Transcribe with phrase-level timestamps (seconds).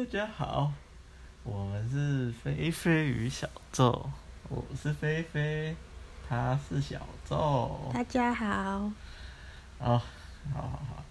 [0.00, 0.72] 大家好，
[1.44, 4.08] 我们是菲菲与小宙，
[4.48, 5.76] 我是菲菲，
[6.26, 7.78] 他是小宙。
[7.92, 8.90] 大家好，
[9.78, 10.00] 哦，
[10.54, 11.04] 好好好，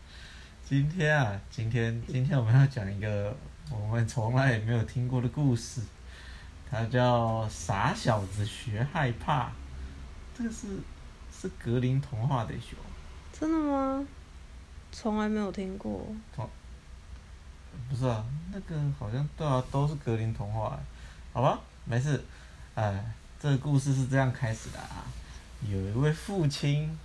[0.66, 3.38] 今天啊，今天今天我们要讲一个
[3.72, 5.84] 我们从来也没有听过的故事，
[6.72, 9.44] 它叫《傻小子学害怕》，
[10.36, 10.80] 这个是
[11.32, 12.76] 是格林童话的熊。
[13.32, 14.04] 真的吗？
[14.92, 16.08] 从来没有听过。
[17.90, 20.80] 不是啊，那个好像对啊，都是格林童话，
[21.34, 22.24] 好吧，没事。
[22.76, 23.04] 哎，
[23.42, 25.04] 这个故事是这样开始的啊，
[25.68, 26.96] 有一位父亲，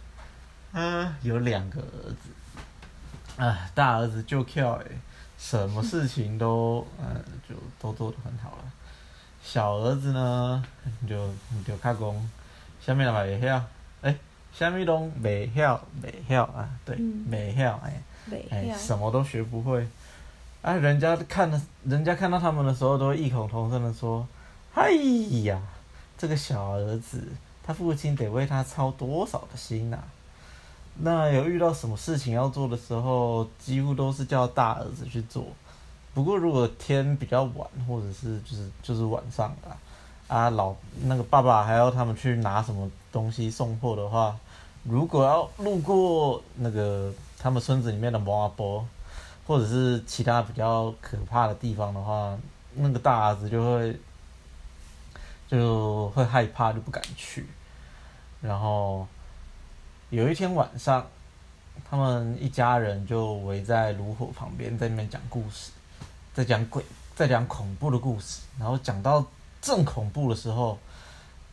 [0.72, 4.84] 啊，有两个儿子，啊，大儿子就跳哎，
[5.38, 8.64] 什么事情都呃就都做得很好了，
[9.42, 10.62] 小儿子呢
[11.08, 11.32] 就
[11.66, 12.28] 就卡工，
[12.78, 13.64] 下面的嘛也晓，
[14.02, 14.14] 哎，
[14.52, 16.98] 下面拢未晓未晓啊，对，
[17.30, 18.02] 未晓哎，
[18.50, 19.88] 哎，什么都学不会。
[20.64, 24.26] 哎，人家看的，人家看到他们的时候，都异口同声的说
[24.72, 24.92] ：“哎
[25.44, 25.60] 呀，
[26.16, 27.22] 这个小儿子，
[27.62, 29.98] 他父亲得为他操多少的心呐！”
[31.00, 35.44] 那有遇到什么事情要做的时候，几乎都是叫大儿子去做。
[36.14, 39.76] 不过如果天比较晚，或者是就是就是晚上啊，
[40.28, 44.34] 啊老那个爸爸还要他们去拿什么东西送货的话，
[44.82, 48.82] 如果要路过那个他们村子里面的摩阿波。
[49.46, 52.38] 或者是其他比较可怕的地方的话，
[52.74, 54.00] 那个大儿子就会
[55.46, 57.46] 就会害怕，就不敢去。
[58.40, 59.06] 然后
[60.10, 61.06] 有一天晚上，
[61.88, 65.70] 他们一家人就围在炉火旁边，在那边讲故事，
[66.32, 66.84] 在讲鬼，
[67.14, 68.40] 在讲恐怖的故事。
[68.58, 69.24] 然后讲到
[69.60, 70.78] 正恐怖的时候，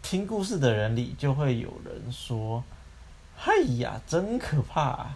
[0.02, 2.64] 听故事的人里就会有人说
[3.44, 5.08] ：“哎呀，真可怕！”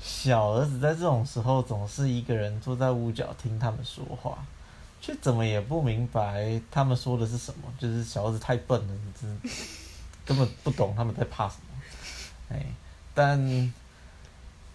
[0.00, 4.38] 小儿子在这种时候总是一个人坐在屋角听他们说话，
[5.00, 7.62] 却怎么也不明白他们说的是什么。
[7.78, 9.50] 就是小儿子太笨了，你
[10.24, 11.82] 根本不懂他们在怕什么。
[12.56, 12.66] 哎，
[13.12, 13.72] 但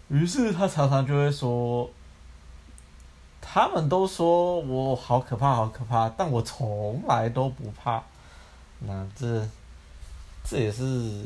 [0.10, 1.90] 于是他常常就会说
[3.42, 8.04] ：“他们都说我好可怕，好可怕，但我从来都不怕。”
[8.86, 9.48] 那这
[10.44, 11.26] 这也是。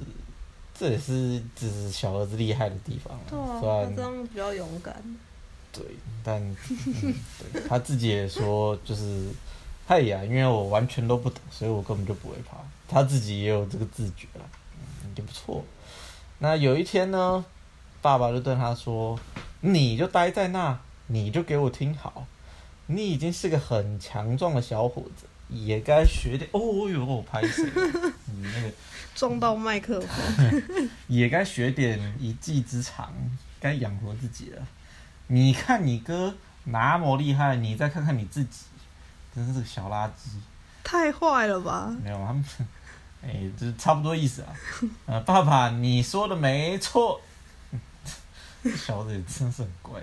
[0.79, 3.59] 这也是只是小儿子厉害的地方啊。
[3.59, 4.95] 对啊，他这样比较勇敢。
[5.71, 5.83] 对，
[6.23, 6.41] 但
[7.53, 9.29] 对他自己也说，就是
[9.87, 12.57] 嗨呀，因为我完全都不懂，所以我根本就不会怕。
[12.87, 14.49] 他自己也有这个自觉了，
[15.03, 15.63] 嗯，也不错。
[16.39, 17.43] 那有一天呢，
[18.01, 19.19] 爸爸就对他说
[19.61, 22.25] ：“你就待在那，你就给我听好，
[22.87, 27.63] 你已经是个很强壮的小伙子。”也该学点哦哟，我拍死
[28.25, 28.69] 你那个
[29.17, 33.11] 撞到麦克风， 也该学点一技之长，
[33.59, 34.61] 该养活自己了。
[35.25, 36.35] 你看你哥
[36.65, 38.65] 那么厉害，你再看看你自己，
[39.33, 40.29] 真是个小垃圾，
[40.83, 41.91] 太坏了吧？
[42.03, 42.45] 没有他们，
[43.25, 44.53] 哎，这差不多意思啊。
[45.07, 47.19] 呃，爸爸，你说的没错，
[48.77, 49.99] 小子也真是很乖。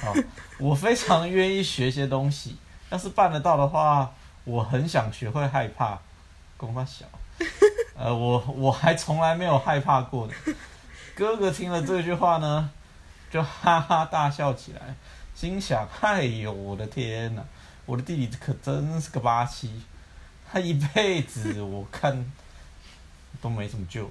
[0.00, 0.14] 好，
[0.58, 2.56] 我非常愿意学些东西，
[2.88, 4.14] 要是办得到的话。
[4.44, 5.98] 我很想学会害怕，
[6.56, 7.04] 公发小，
[7.98, 10.34] 呃，我我还从来没有害怕过的。
[11.14, 12.70] 哥哥听了这句话呢，
[13.30, 14.94] 就哈哈大笑起来，
[15.34, 17.42] 心想：哎呦，我的天哪，
[17.86, 19.82] 我的弟弟可真是个八七，
[20.50, 22.30] 他一辈子我看
[23.40, 24.10] 都没什么救了。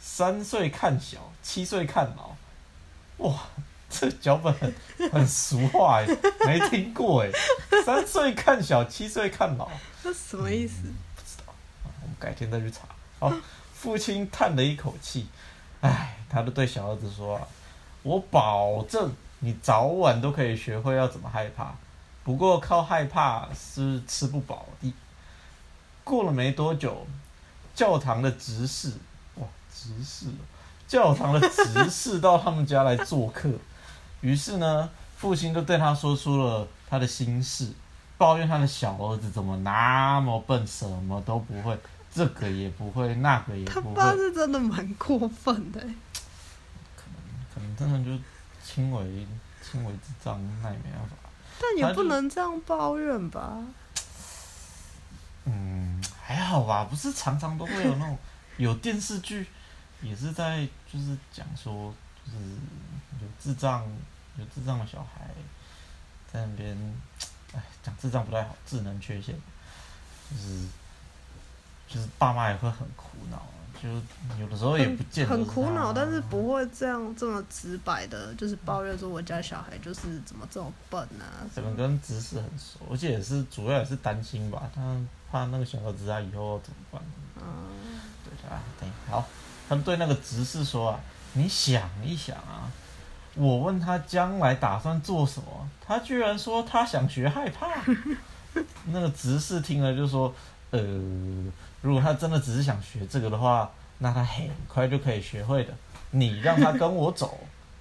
[0.00, 2.36] 三岁看小，七岁看老，
[3.28, 3.38] 哇！
[3.94, 4.74] 这脚本很
[5.10, 6.06] 很俗话哎，
[6.46, 7.30] 没听过哎。
[7.84, 9.70] 三岁看小，七岁看老，
[10.02, 10.84] 这什么意思？
[12.22, 12.82] 改天再去查。
[13.18, 13.32] 好，
[13.74, 15.26] 父亲叹了一口气，
[15.80, 17.40] 唉，他就对小儿子说：“，
[18.04, 21.74] 我保证你早晚都可以学会要怎么害怕，
[22.22, 24.94] 不过靠害怕是吃不饱的。”
[26.04, 27.04] 过了没多久，
[27.74, 28.92] 教堂的执事，
[29.36, 30.26] 哇，执事，
[30.86, 33.48] 教堂的执事到他们家来做客。
[34.20, 37.72] 于是呢，父亲就对他说出了他的心事，
[38.18, 41.76] 抱怨他的小儿子怎么那么笨，什么都不会，
[42.14, 43.94] 这个也不会，那个也不会。
[43.94, 45.80] 他爸是真的蛮过分的。
[45.80, 48.22] 可能可能真的就
[48.64, 49.26] 轻微
[49.62, 51.16] 轻微智障，那也没办法。
[51.60, 53.58] 但也不能这样抱怨吧？
[55.44, 58.18] 嗯，还好吧，不是常常都会有那种
[58.56, 59.46] 有电视剧
[60.00, 61.94] 也是在就是讲说
[62.24, 62.38] 就是
[63.20, 63.84] 有智障。
[64.38, 65.28] 有智障的小孩
[66.32, 66.74] 在那边，
[67.54, 69.38] 哎，讲智障不太好，智能缺陷，
[70.30, 70.66] 就是
[71.92, 73.42] 就是爸妈也会很苦恼，
[73.82, 74.00] 就是
[74.40, 84.96] 有的时候也不见得很苦恼，但是不会这样这么直白的，就是抱怨说我家小孩就是怎么这么笨啊可能跟执事很熟，而且也是主要也是担心吧，他
[85.30, 87.02] 怕那个小儿子他以后怎么办？
[87.36, 87.44] 嗯，
[88.24, 89.26] 对啊，对，好，
[89.68, 91.00] 他们对那个执事说啊，
[91.34, 92.72] 你想一想啊，
[93.34, 97.68] 我问他将来打算做什么，他居然说他想学害怕。
[98.92, 100.34] 那个执事听了就说，
[100.72, 100.80] 呃，
[101.80, 105.72] 如果他真的只是想学这个的话，那他很快就可以学会的。
[106.10, 107.38] 你让他跟我走，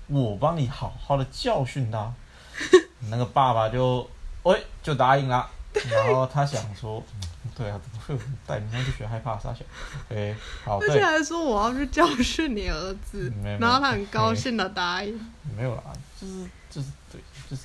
[0.07, 2.13] 我帮你好好的教训他。
[3.09, 4.07] 那个爸爸就，
[4.43, 5.49] 喂，就答应了。
[5.89, 9.63] 然后他想说，嗯，对啊，怎么会有人带人家去学害怕傻小？
[10.09, 15.17] 哎，好，而且对，还说我要去教训你儿子，然后他很高兴的答应。
[15.55, 15.83] 没有啦，
[16.19, 16.33] 就是
[16.69, 17.63] 就是对，就是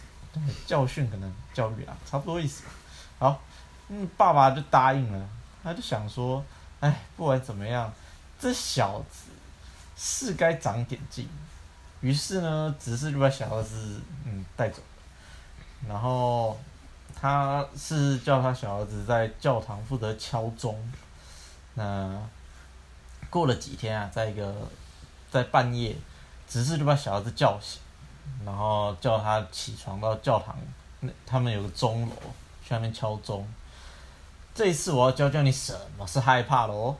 [0.67, 2.63] 教训可能教育啊，差不多意思。
[3.19, 3.43] 好，
[3.89, 5.29] 嗯，爸爸就答应了，
[5.63, 6.45] 他就想说，
[6.81, 7.93] 哎，不管怎么样，
[8.39, 9.31] 这小子
[9.97, 11.29] 是该长点劲。
[12.01, 14.83] 于是呢，执事就把小儿子嗯带走，
[15.89, 16.59] 然后
[17.19, 20.77] 他是叫他小儿子在教堂负责敲钟。
[21.75, 22.21] 那
[23.31, 24.55] 过了几天啊，在一个
[25.31, 25.97] 在半夜，
[26.49, 27.81] 执事就把小儿子叫醒，
[28.45, 30.57] 然后叫他起床到教堂，
[31.01, 32.15] 那他们有个钟楼，
[32.63, 33.47] 去那边敲钟。
[34.57, 36.97] 这一次我要教教你什么是害怕喽。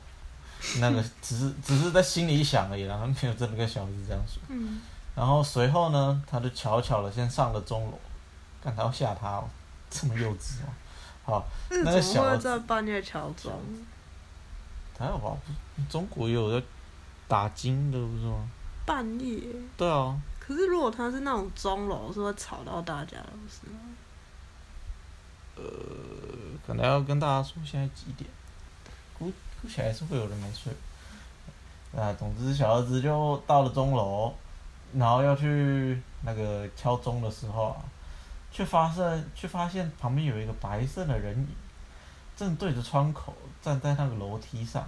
[0.79, 4.43] 那个 只是只是在心里想而已啦，他没有真的跟小孩子这样说。
[4.49, 4.81] 嗯，
[5.15, 7.99] 然后随后呢，他就悄悄的先上了钟楼，
[8.63, 9.49] 看他要吓他哦，
[9.89, 10.69] 这么幼稚哦。
[11.25, 13.53] 好，那个小孩在半夜敲钟？
[14.99, 15.37] 还好吧，
[15.77, 16.67] 不中国也有在
[17.29, 18.49] 打金的，不是吗？
[18.85, 19.41] 半夜？
[19.77, 23.81] 对啊，可是如果他是那种钟楼，是会吵到大家的，不是吗？
[25.57, 25.63] 呃
[26.67, 28.29] 可能要跟大家说现在几点，
[29.19, 30.73] 估估计还是会有人没睡。
[31.97, 34.35] 啊，总之小儿子就到了钟楼，
[34.95, 37.77] 然后要去那个敲钟的时候啊，
[38.53, 41.49] 却发现却发现旁边有一个白色的人影，
[42.37, 44.87] 正对着窗口站在那个楼梯上。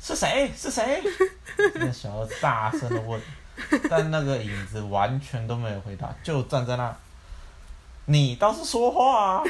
[0.00, 0.50] 是谁？
[0.54, 1.02] 是谁？
[1.76, 3.20] 那小儿子大声的问，
[3.88, 6.96] 但那个影子完全都没有回答，就站在那。
[8.06, 9.42] 你倒是说话啊！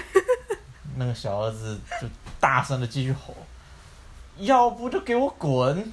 [0.97, 2.09] 那个小儿子就
[2.41, 3.35] 大声的继续吼
[4.39, 5.93] ：“要不就给我滚！”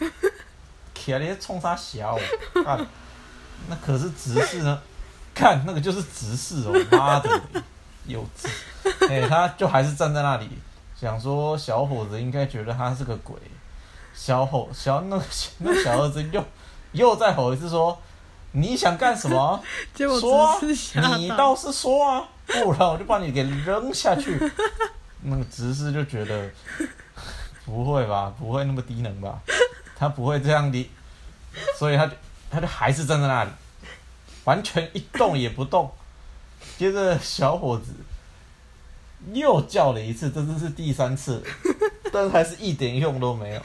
[0.95, 2.17] 起来冲他小，
[2.63, 2.87] 看，
[3.67, 4.81] 那可是直视呢？
[5.35, 7.41] 看那个就是直视哦，妈的，
[8.05, 8.47] 幼稚！
[9.09, 10.47] 哎、他就还是站在那里，
[10.95, 13.35] 想说小伙子应该觉得他是个鬼。
[14.13, 15.25] 小吼小那个
[15.57, 16.41] 那小儿子又
[16.91, 17.99] 又再吼一次说
[18.53, 19.61] ：“你想干什么？”
[19.93, 20.57] 结果说。
[21.17, 24.39] 你倒是说啊，不然我就把你给扔下去。
[25.21, 26.49] 那个执事就觉得
[27.65, 29.39] 不会吧，不会那么低能吧，
[29.95, 30.89] 他不会这样的，
[31.77, 32.13] 所以他就
[32.51, 33.49] 他就还是站在那里，
[34.43, 35.89] 完全一动也不动。
[36.77, 37.93] 接着小伙子
[39.31, 41.41] 又叫了一次，这次是第三次，
[42.11, 43.61] 但是还是一点用都没有。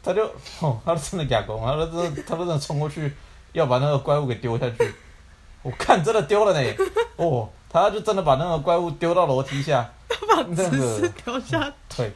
[0.00, 0.24] 他就
[0.60, 3.12] 哦，他真的假公，他就真的他就真的冲过去
[3.58, 4.94] 要把那个怪物给丢下去。
[5.62, 6.74] 我看真的丢了呢，
[7.16, 9.90] 哦，他就真的把那个怪物丢到楼梯下，
[10.28, 12.12] 把那知识个丢下，对，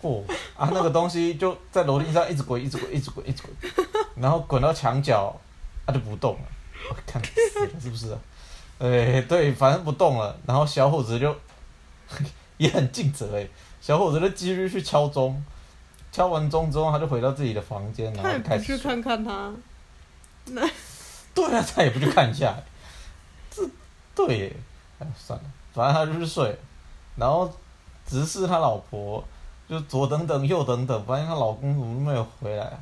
[0.00, 0.22] 哦
[0.56, 5.36] 啊，那个东西就在楼梯上一直滚，一直滚，一直滚，一直滚， 然后滚到墙角，
[5.84, 6.40] 它、就不动了。
[6.88, 8.18] 我看死了是不是啊？
[8.78, 10.38] 哎，对，反正不动了。
[10.46, 11.34] 然后小伙子就
[12.58, 13.46] 也很尽责哎，
[13.80, 15.42] 小伙子就继续去敲钟，
[16.12, 19.52] 敲完钟之后，他就回到自己的房间，然后开始去看看他。
[21.34, 22.56] 对啊，他也不去看一下，
[23.50, 23.62] 这
[24.14, 24.56] 对耶，
[24.98, 26.58] 哎算了，反正他就去睡，
[27.16, 27.50] 然后
[28.06, 29.22] 直视他老婆
[29.68, 32.78] 就左等等右等等，发现他老公怎么没有回来、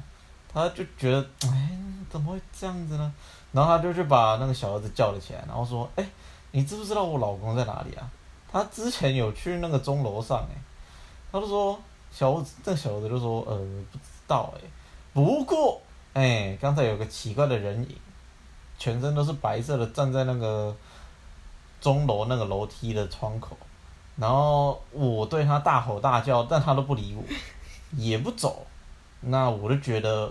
[0.52, 1.78] 他就觉得哎
[2.10, 3.12] 怎么会这样子呢？
[3.52, 6.06] 然后他就去把那个小儿子叫了起来，然后说哎
[6.52, 8.08] 你知不知道我老公在哪里啊？
[8.50, 10.56] 他之前有去那个钟楼上哎，
[11.30, 11.78] 他就说
[12.10, 13.56] 小儿子，这小儿子就说呃
[13.92, 14.60] 不知道哎，
[15.12, 15.75] 不过
[16.16, 17.96] 哎刚才有个奇怪的人影。
[18.78, 20.76] 全身都是白色的，站在那个
[21.80, 23.56] 钟楼那个楼梯的窗口，
[24.16, 27.24] 然后我对他大吼大叫，但他都不理我，
[27.96, 28.66] 也不走，
[29.20, 30.30] 那我就觉得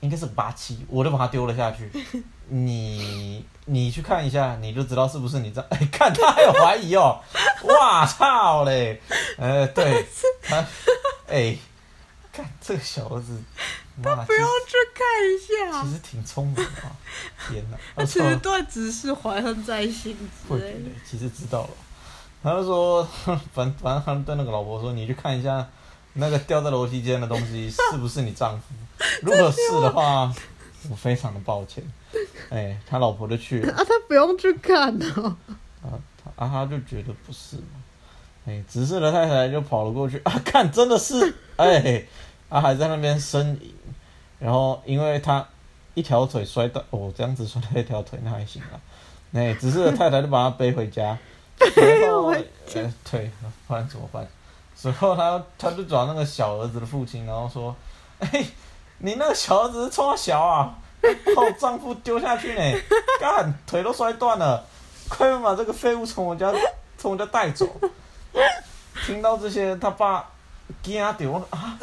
[0.00, 1.90] 应该是八七，我就把他丢了下去。
[2.48, 5.68] 你你去看一下，你就知道是不是你这样。
[5.70, 7.20] 哎， 看他还有怀疑哦，
[7.64, 8.98] 哇操嘞！
[9.36, 10.06] 呃，对
[10.42, 10.64] 他，
[11.28, 11.54] 哎，
[12.32, 13.38] 看这个小子，
[14.02, 15.38] 妈不用去看一
[15.72, 15.92] 下其。
[15.92, 16.96] 实挺聪明的啊！
[17.48, 20.16] 天哪，他其实对只是怀恨在心
[20.48, 20.90] 之类的。
[21.08, 21.70] 其实知道了，
[22.42, 23.02] 他就说，
[23.52, 25.66] 反反正他对那个老婆说，你去看一下
[26.14, 28.64] 那个掉在楼梯间的东西 是不是你丈夫？
[29.22, 30.32] 如果是的话，
[30.90, 31.82] 我非常的抱歉。
[32.50, 33.72] 哎，他老婆就去了。
[33.74, 35.36] 啊，他不用去看哦。
[35.82, 37.80] 啊，他啊，他就觉得不是嘛。
[38.46, 42.04] 哎，直视的太太就跑了过去啊，看真的是，哎，
[42.50, 43.74] 他还在那边呻吟。
[44.42, 45.46] 然后因为他
[45.94, 48.80] 一条腿摔断，哦，这样子摔断一条腿那还行啊。
[49.32, 51.16] 哎，执事的太太就把他背回家。
[51.58, 52.82] 背回家。
[53.08, 53.30] 对，
[53.68, 54.26] 不然怎么办？
[54.74, 57.74] 随后他他就找那个小儿子的父亲，然后说
[58.18, 58.44] ：“哎，
[58.98, 60.74] 你那个小儿子是冲小啊，
[61.36, 62.80] 把我丈夫丢下去呢，
[63.20, 64.64] 干腿都摔断了，
[65.08, 66.52] 快把这个废物从我家
[66.98, 67.68] 从我家带走。”
[69.06, 70.28] 听到这些，他爸
[70.82, 71.78] 惊掉啊啊！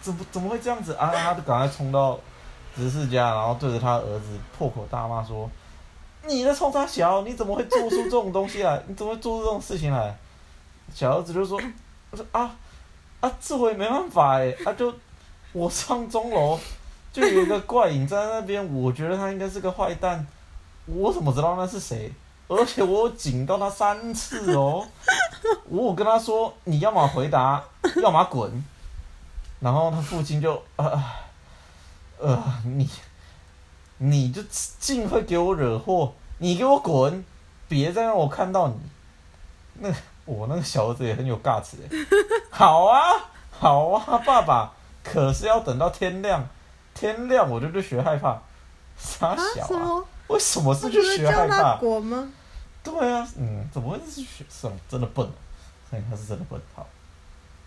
[0.00, 1.10] 怎么怎么会这样子啊？
[1.12, 2.18] 他就赶快冲到
[2.76, 5.50] 执事家，然后对着他儿子破口大骂说
[6.26, 8.82] ：“你的冲他小，你怎么会做出这种东西来？
[8.86, 10.16] 你怎么会做出这种事情来？”
[10.94, 11.60] 小儿子就说。
[12.08, 12.54] 我说啊
[13.18, 14.94] 啊，这我也没办法哎，啊就
[15.52, 16.56] 我上钟楼，
[17.12, 20.24] 就有一个怪影在那边，我觉得他应该是个坏蛋，
[20.86, 22.12] 我怎么知道那是谁？
[22.48, 24.86] 而且我警告他三次哦，
[25.68, 27.62] 我跟他说你要么回答，
[28.02, 28.64] 要么滚。
[29.60, 31.14] 然后他父亲就啊
[32.18, 32.88] 呃你
[33.98, 34.42] 你就
[34.78, 37.24] 尽会给我惹祸，你给我滚，
[37.68, 38.74] 别再让我看到你。
[39.74, 39.94] 那。
[40.26, 41.88] 我那个小儿子也很有尬词哎，
[42.50, 43.00] 好啊，
[43.52, 44.72] 好啊，爸爸，
[45.04, 46.44] 可是要等到天亮，
[46.94, 48.36] 天亮我就去学害怕，
[48.98, 51.78] 傻小啊，为什么是去学害怕？
[52.82, 54.44] 对啊，嗯，怎么会是学？
[54.48, 55.28] 生真的笨，
[55.90, 56.60] 他是真的笨。
[56.74, 56.86] 好，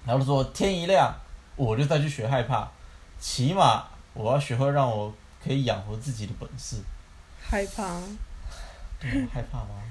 [0.05, 1.13] 然后说天一亮
[1.55, 2.69] 我就再去学害怕，
[3.19, 5.13] 起码我要学会让我
[5.43, 6.77] 可以养活自己的本事。
[7.41, 8.01] 害怕？
[8.99, 9.83] 对，害怕吗？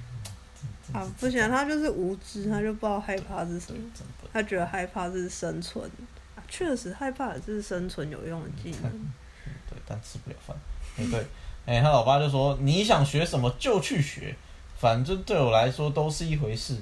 [0.94, 3.78] 啊，不行，他就是无知，他就不知道害怕是什么，
[4.32, 5.84] 他觉得害怕是生存，
[6.34, 8.90] 啊，确实害怕也是生存有用的技能。
[9.68, 10.56] 对，但吃不了饭。
[10.96, 11.26] 哎，对，
[11.68, 14.34] 哎，他老爸就说：“你想学什么就去学，
[14.78, 16.74] 反正对我来说都是一回事。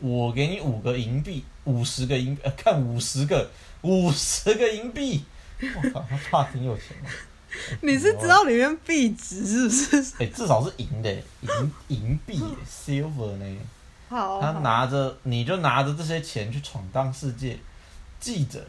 [0.00, 3.48] 我给你五个银币，五十个银，呃，看五十个，
[3.82, 5.24] 五十个银币。
[5.60, 7.08] 我靠，他爸挺有钱的。”
[7.80, 10.14] 你是知道里面币值是不是？
[10.18, 11.12] 哎，至少是银的，
[11.42, 13.56] 银银币，silver 呢？
[14.10, 14.40] 好。
[14.40, 17.56] 他拿着，你就拿着这些钱去闯荡世界。
[18.18, 18.60] 记着，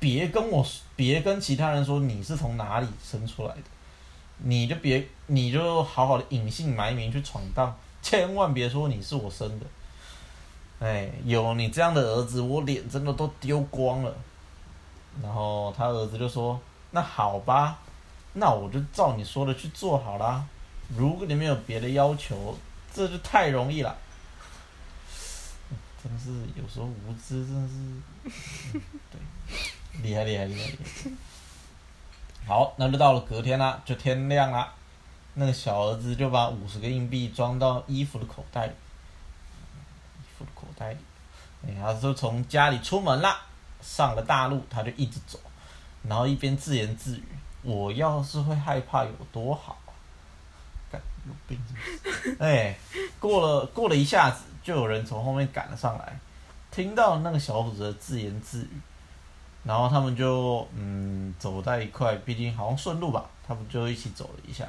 [0.00, 3.62] 别跟我，别跟其他人说你是从哪里生出来的。
[4.38, 9.66] 你就别，你就好好的隐姓埋名去闯荡，千万别说你是我生的。
[10.80, 14.14] 哎，有你这样的儿子，我脸真的都丢光了。
[15.22, 16.60] 然后他儿子就说
[16.90, 17.78] ：“那好吧。”
[18.36, 20.44] 那我就照你说的去做好啦。
[20.96, 22.58] 如果你没有别的要求，
[22.92, 23.96] 这就太容易了。
[26.02, 27.68] 真是有时候无知，真
[28.28, 31.10] 是，对，厉害厉害厉害厉害。
[32.46, 34.72] 好，那就到了隔天啦，就天亮啦。
[35.34, 40.98] 那个小儿子就把五十个硬币装到衣服的口袋里，衣服的口袋里。
[41.66, 43.40] 哎，他就从家里出门啦，
[43.80, 45.38] 上了大路，他就一直走，
[46.02, 47.24] 然后一边自言自语。
[47.62, 49.78] 我要是会害怕有多好！
[51.26, 52.36] 有病是不是？
[52.38, 52.76] 哎，
[53.18, 56.20] 过了过了一下子，就有人从后面赶了上来，
[56.70, 58.80] 听到那个小伙子的自言自语，
[59.64, 64.66] 然后他们就嗯走在一块，毕竟好像顺路吧，他们就一起走了一下，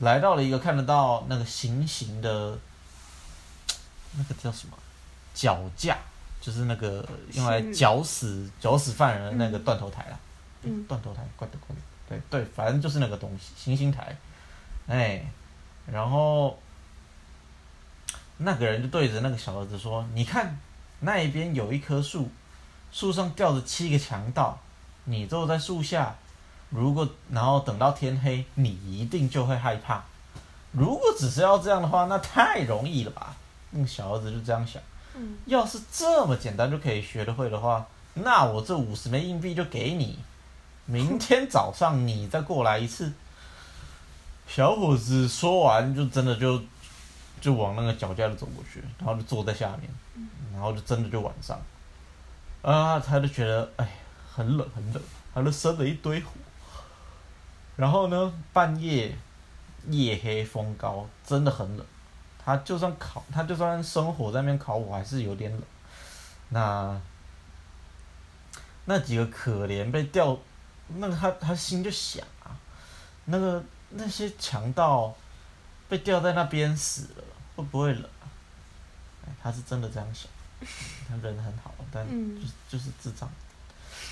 [0.00, 2.58] 来到了一个看得到那个行刑的，
[4.16, 4.76] 那个叫什么
[5.34, 5.96] 绞架，
[6.40, 10.18] 就是那个用来绞死绞死犯人的那个断头台啦，
[10.62, 11.82] 嗯，断头台，怪的怪的。
[12.08, 14.16] 对对，反正就是那个东西，行刑台，
[14.86, 15.22] 哎，
[15.86, 16.58] 然后
[18.38, 20.58] 那个人就对着那个小儿子说：“你看，
[21.00, 22.30] 那一边有一棵树，
[22.92, 24.58] 树上吊着七个强盗，
[25.04, 26.16] 你坐在树下，
[26.70, 30.02] 如果然后等到天黑，你一定就会害怕。
[30.72, 33.34] 如果只是要这样的话，那太容易了吧？”
[33.70, 34.80] 那个小儿子就这样想
[35.46, 40.18] ：“要是这么简单就可以学得会的话，那我这五十枚硬币就给你。”
[40.90, 43.12] 明天早上你再过来一次。
[44.46, 46.58] 小伙子说完，就真的就
[47.42, 51.60] 就往那个脚架就走过去，然后就坐在下面，然后就真的就晚上，
[52.62, 53.88] 啊，他就觉得哎
[54.34, 55.02] 很冷很冷，
[55.34, 56.30] 他就生了一堆火。
[57.76, 59.16] 然后呢，半夜
[59.88, 61.86] 夜黑风高，真的很冷。
[62.44, 65.62] 他就算烤，他就算生火在那边烤火，还是有点冷。
[66.48, 67.00] 那
[68.86, 70.38] 那几个可怜被吊。
[70.96, 72.56] 那个他他心就想啊，
[73.26, 75.14] 那个那些强盗
[75.86, 77.24] 被吊在那边死了，
[77.54, 78.08] 会不会冷？
[79.42, 80.30] 他是真的这样想，
[81.08, 83.28] 他人很好，但就是就是智障。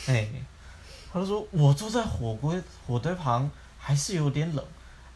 [0.06, 0.28] 哎，
[1.12, 2.54] 他就说我坐在火锅
[2.86, 4.64] 火堆旁还是有点冷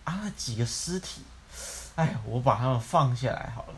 [0.05, 1.23] 啊，那几个尸体，
[1.95, 3.75] 哎，我把他们放下来好了。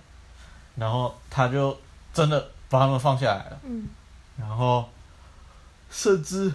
[0.77, 1.79] 然后他就
[2.15, 3.61] 真的把他们放下来了。
[3.65, 3.87] 嗯。
[4.39, 4.89] 然后，
[5.91, 6.51] 甚至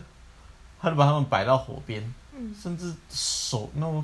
[0.82, 2.14] 他就把他们摆到火边。
[2.34, 2.56] 嗯。
[2.60, 4.04] 甚至手那种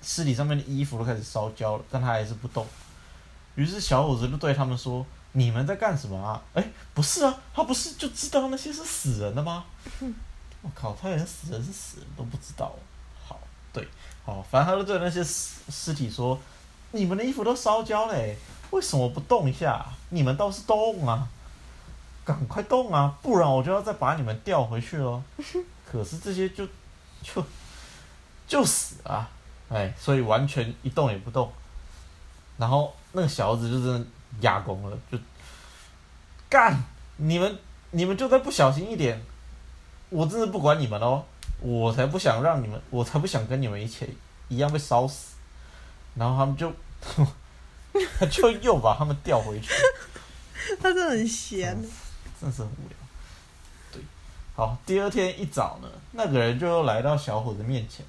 [0.00, 2.64] 尸体上面的衣服都开始烧焦了，但他还是不动。
[3.56, 9.64] 于是小伙子就对他们说：“你们在干什么啊？”哎，不是啊，他不是就知道那些是死人的吗？
[10.62, 12.72] 我靠，他连死人是死人都不知道。
[13.26, 13.38] 好，
[13.72, 13.88] 对，
[14.24, 16.38] 好，反正他就对那些尸尸体说
[16.92, 18.36] ：“你们的衣服都烧焦嘞，
[18.70, 19.84] 为什么不动一下？
[20.10, 21.26] 你们倒是动啊，
[22.24, 25.22] 赶快动啊，不然我就要再把你们调回去喽。
[25.90, 26.66] ”可是这些就
[27.22, 27.44] 就
[28.46, 29.28] 就死啊，
[29.68, 31.50] 哎，所以完全一动也不动。
[32.56, 34.06] 然后那个小子就真的
[34.40, 35.18] 压工了，就
[36.48, 36.82] 干
[37.16, 37.58] 你们，
[37.90, 39.22] 你们就再不小心一点，
[40.08, 41.24] 我真的不管你们哦，
[41.60, 44.16] 我才不想让你们，我才不想跟你们一起
[44.48, 45.36] 一样被烧死。
[46.14, 46.72] 然后他们就，
[48.18, 49.72] 他 就又把他们调回去。
[50.80, 51.74] 他真的很闲，
[52.40, 52.96] 真的是很无聊。
[53.92, 54.02] 对，
[54.54, 58.04] 好，第二天一早呢，那个人就又来到小伙子面前，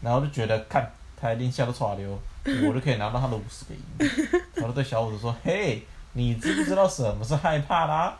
[0.00, 0.90] 然后就觉得看
[1.20, 2.18] 他一定下得耍溜。
[2.66, 8.16] 我就可以拿到他的五十个银，然后对小伙子说：“嘿，你知不知道什么是害怕啦？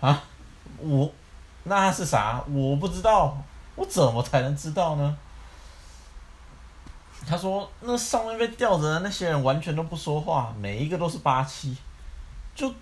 [0.00, 0.22] 啊，
[0.78, 1.12] 我
[1.64, 2.42] 那是啥？
[2.48, 3.36] 我不知道，
[3.74, 5.16] 我怎么才能知道呢？”
[7.26, 11.76] 他说：“那上面被吊着的那些人完全都不说话，每一个都是八七，
[12.54, 12.72] 就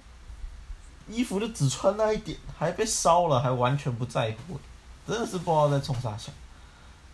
[1.08, 4.58] 衣服就只穿那一点，还被烧了，还完全不在乎，
[5.06, 6.34] 真的是不知道在冲啥想。”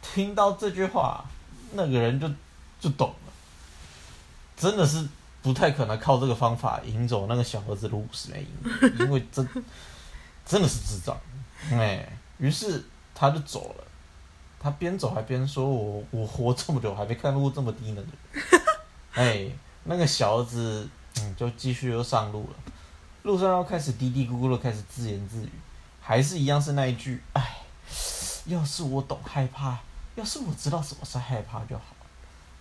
[0.03, 1.25] 听到这句话，
[1.73, 2.31] 那个人就
[2.79, 3.12] 就懂。
[4.57, 5.07] 真的是
[5.43, 9.47] 不太可能靠这个方法赢走那个小儿子的五十枚银，因为真
[10.45, 11.17] 真的是智障，
[11.71, 12.83] 哎，于是
[13.15, 13.85] 他就走了，
[14.59, 18.13] 他边走还边说：“我我活这么久还没看到过这么低能的。
[19.13, 19.49] ”哎，
[19.85, 20.89] 那个小儿子
[21.21, 22.57] 嗯就继续又上路了，
[23.23, 25.50] 路上又开始嘀嘀咕咕的开始自言自语，
[26.00, 27.59] 还是一样是那一句：“哎，
[28.47, 29.78] 要是我懂害怕，
[30.15, 31.85] 要是我知道什么是害怕就好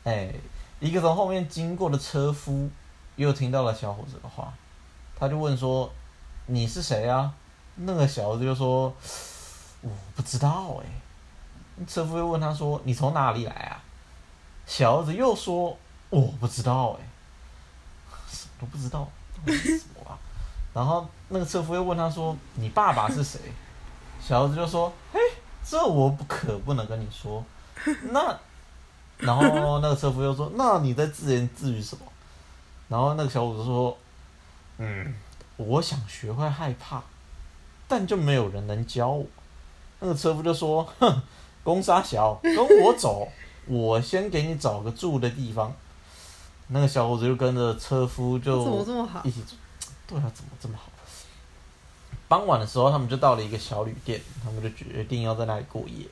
[0.03, 0.33] 哎。
[0.79, 2.69] 一个从后面经过的车夫
[3.15, 4.53] 又听到了小伙子的话，
[5.17, 5.89] 他就问说
[6.47, 7.33] ：“你是谁啊？”
[7.75, 8.93] 那个小子就说
[9.81, 10.85] ：“我不知道哎。”
[11.87, 13.81] 车夫又问他说：“你从哪里来啊？”
[14.67, 15.77] 小伙子又说
[16.09, 17.07] ：“我不知道哎，
[18.29, 19.07] 什么都不知道，
[19.45, 20.19] 什么啊？”
[20.73, 23.39] 然后那个车夫又问他说：“你爸爸是谁？”
[24.21, 25.19] 小伙子就说：“嘿，
[25.63, 27.43] 这我不可不能跟你说。”
[28.11, 28.37] 那。
[29.17, 32.03] 然后那个车夫又说：“那你在自言自语什么？”
[32.89, 33.97] 然后那个小伙子说
[34.77, 35.13] ：“嗯，
[35.57, 37.01] 我想学会害怕，
[37.87, 39.25] 但就没有人能教我。”
[40.01, 41.21] 那个车夫就说：“哼，
[41.63, 43.27] 公沙小，跟我走，
[43.67, 45.73] 我先给你找个住的地方。”
[46.67, 49.55] 那个小伙子就跟着车夫就怎么这么好一起住。
[50.07, 50.89] 对啊，怎么这么好？
[52.27, 56.05] 傍晚的时候，他们就到了一个小旅店，他们就决定要在那里过夜。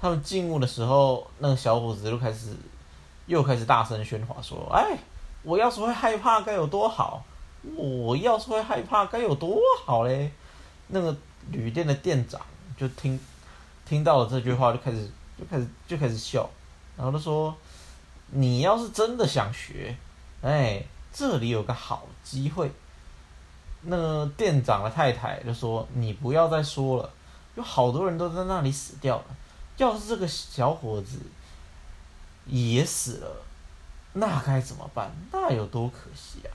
[0.00, 2.54] 他们进屋的时候，那个小伙子就开始，
[3.26, 4.96] 又开始大声喧哗说：“哎，
[5.42, 7.24] 我要是会害怕该有多好！
[7.74, 10.30] 我要是会害怕该有多好嘞！”
[10.86, 11.16] 那个
[11.50, 12.40] 旅店的店长
[12.76, 13.18] 就听
[13.84, 16.48] 听到了这句话，就开始就开始就开始笑，
[16.96, 17.52] 然后就说
[18.30, 19.96] ：“你要是真的想学，
[20.42, 20.82] 哎，
[21.12, 22.70] 这里有个好机会。”
[23.82, 27.10] 那个店长的太太就说：“你不要再说了，
[27.56, 29.24] 有好多人都在那里死掉了。”
[29.78, 31.18] 要是这个小伙子
[32.46, 33.30] 也死了，
[34.12, 35.10] 那该怎么办？
[35.32, 36.50] 那有多可惜啊！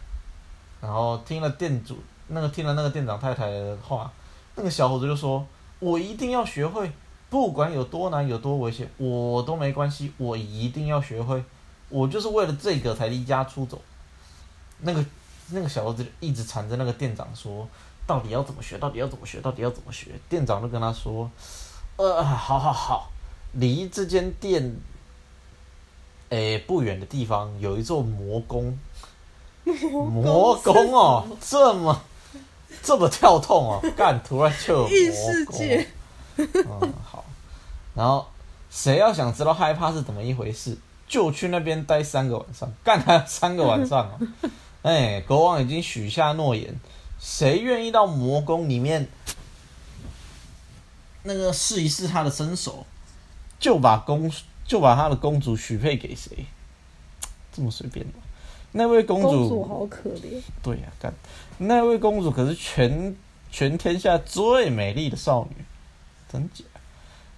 [0.82, 4.12] 然后听了店主那个听了那个店长太太的话，
[4.56, 5.46] 那个小伙子就说
[5.80, 6.92] ：“我一定要学会，
[7.30, 11.42] 不管有多难有多危险，我都没关系，我一定要学会。
[11.88, 13.82] 我就是为了这个才离家出走。”
[14.86, 15.06] 那个
[15.52, 17.66] 那个小伙子一直缠着那个店长说
[18.06, 18.78] ：“到底要怎么学？
[18.80, 19.40] 到底要怎么学？
[19.40, 21.32] 到底要怎么学？”店长就跟他说
[21.96, 23.10] ：“呃，好好好。”
[23.54, 24.76] 离这间店，
[26.30, 28.78] 诶不远的地方有一座魔宫。
[29.63, 32.02] 魔宫哦，这么
[32.82, 35.86] 这么跳痛哦， 干突然就有魔宫。
[36.82, 37.24] 嗯，好。
[37.96, 38.28] 然后
[38.70, 44.50] 谁要想知道害怕是怎么一回事，就去那边待三个晚上，干他三个晚上哦。
[44.82, 46.76] 哎，国王已经许下诺言，
[47.20, 49.08] 谁愿意到魔宫里面，
[51.22, 52.86] 那个试一试他的身手。
[53.63, 54.30] 就把公
[54.65, 56.45] 就把他的公主许配给谁？
[57.54, 58.12] 这么随便吗？
[58.73, 60.41] 那位公主好可怜。
[60.62, 61.13] 对呀，干
[61.60, 63.15] 那位公主可是全
[63.49, 65.63] 全天下最美丽的少女，
[66.30, 66.65] 真假？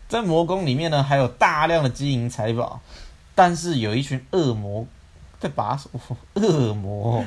[0.10, 2.82] 在魔宫里面呢，还有大量的金银财宝，
[3.36, 4.88] 但是有一群恶魔
[5.40, 5.92] 在把守。
[6.34, 7.24] 恶魔，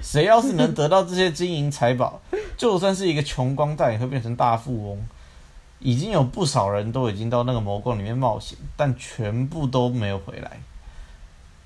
[0.00, 2.20] 谁要是能得到这些金银财宝，
[2.56, 5.02] 就算是一个穷光蛋，也会变成大富翁。
[5.82, 10.60] 已经有不少人都已经到那个魔宫里面冒险，但全部都没有回来。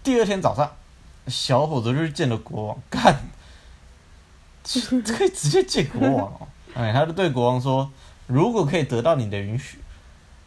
[0.02, 0.72] 第二天早上，
[1.28, 3.28] 小伙子就见了国王，干，
[4.64, 6.48] 可以直接见国王哦。
[6.74, 7.90] 哎，他就对国王说
[8.26, 9.78] ：“如果可以得到你的允许，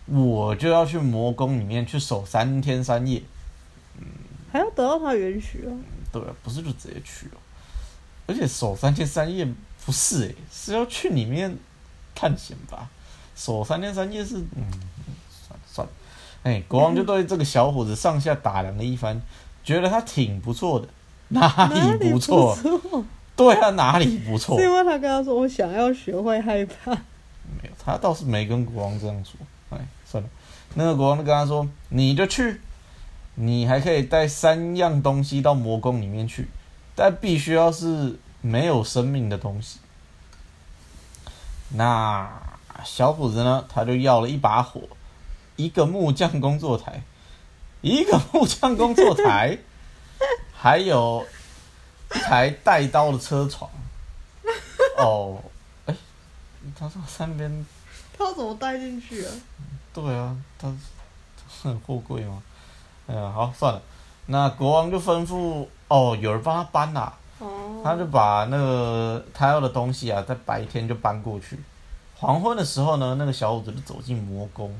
[0.06, 3.22] 我就要去魔宫里面去守三天三夜。”
[4.00, 4.06] 嗯，
[4.52, 5.78] 还要得到他允许哦。
[6.12, 7.38] 对啊，不是就直接去哦。
[8.28, 9.48] 而且守三天三夜
[9.86, 11.58] 不是哎，是要去里面
[12.16, 12.90] 探险吧？
[13.40, 14.70] 守三天三夜是嗯，
[15.32, 15.94] 算了算了，
[16.44, 19.22] 哎，国王就对这个小伙子上下打量了一番，
[19.64, 20.88] 觉得他挺不错的，
[21.30, 22.58] 哪里不错？
[23.38, 24.60] 对啊，哪里不错？
[24.60, 26.92] 是因为他跟他说我想要学会害怕。
[26.92, 29.40] 没有，他倒是没跟国王这样说。
[29.70, 30.30] 哎，算了，
[30.74, 32.60] 那个国王就跟他说，你就去，
[33.36, 36.50] 你还可以带三样东西到魔宫里面去，
[36.94, 39.80] 但必须要是没有生命的东西。
[41.70, 42.49] 那。
[42.84, 44.82] 小伙子呢，他就要了一把火，
[45.56, 47.02] 一个木匠工作台，
[47.82, 49.58] 一个木匠工作台，
[50.54, 51.26] 还有
[52.16, 53.70] 一台带刀的车床。
[54.98, 55.42] 哦，
[55.86, 55.96] 哎，
[56.78, 57.66] 他说三边，
[58.18, 59.32] 他怎么带进去啊？
[59.94, 60.72] 对啊，他
[61.64, 62.42] 很货柜吗？
[63.08, 63.82] 哎呀，好算了，
[64.28, 67.14] 那国王就吩咐哦，有人帮他搬啦。
[67.40, 71.58] 哦，他就把那个他要的东西啊，在白天就搬过去。
[72.20, 74.78] 黄昏的时候呢，那个小伙子就走进魔宫，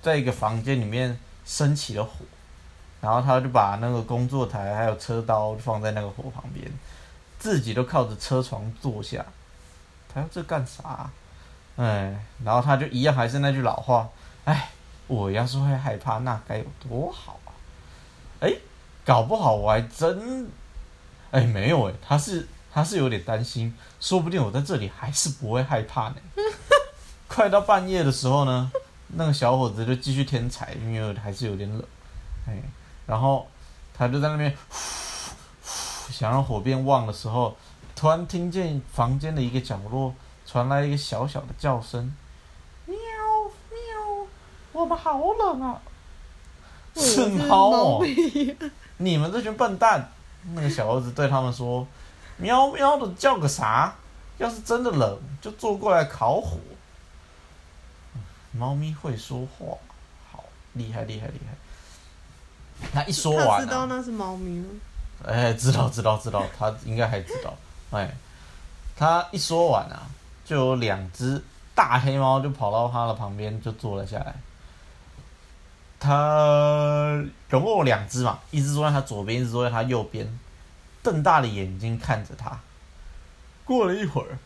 [0.00, 2.24] 在一个房间里面升起了火，
[3.02, 6.66] 然后他就把那个工作台还有车刀放在那个火旁边，
[7.38, 9.22] 自己都靠着车床坐下。
[10.08, 11.10] 他要这干啥？
[11.76, 14.08] 哎，然后他就一样还是那句老话，
[14.46, 14.70] 哎，
[15.08, 17.52] 我要是会害怕，那该有多好啊！
[18.40, 18.54] 哎，
[19.04, 20.50] 搞不好我还真，
[21.32, 26.16] 哎，没有哎，他是他是有点担心，说不定我在这里还是不会害怕呢。
[27.38, 28.72] 快到半夜的时候呢，
[29.14, 31.80] 那个小伙子就继续添柴，因为还是有点冷，
[32.48, 32.60] 哎，
[33.06, 33.46] 然后
[33.94, 34.52] 他就在那边
[36.10, 37.56] 想让火变旺的时候，
[37.94, 40.12] 突然听见房间的一个角落
[40.46, 42.12] 传来一个小小的叫声
[42.86, 44.26] ：“喵喵，
[44.72, 45.80] 我们好冷啊！”
[46.96, 48.06] 是猫哦，
[48.96, 50.10] 你们这群笨蛋！
[50.54, 51.86] 那个小猴子对他们说
[52.36, 53.94] ：“喵喵的叫个啥？
[54.38, 56.58] 要是真的冷，就坐过来烤火。”
[58.58, 59.76] 猫咪会说话，
[60.32, 62.90] 好厉害厉害厉害！
[62.92, 64.66] 他一说完，知道那是猫咪吗？
[65.24, 67.54] 哎，知道知道知道，他应该还知道。
[67.90, 68.12] 哎，
[68.96, 70.06] 他一说完啊，
[70.44, 71.42] 就有两只
[71.74, 74.34] 大黑猫就跑到他的旁边，就坐了下来。
[76.00, 80.38] 他总共有两只嘛，一只坐在他左边，一只坐在他右边，
[81.02, 82.58] 瞪大了眼睛看着他。
[83.64, 84.38] 过了一会儿，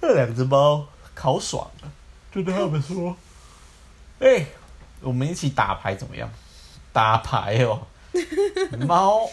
[0.00, 1.90] 那两只猫烤爽了。
[2.32, 3.14] 就对他们说
[4.20, 4.46] ：“哎，
[5.00, 6.28] 我们一起打牌怎么样？
[6.92, 7.86] 打牌哦，
[8.88, 9.28] 猫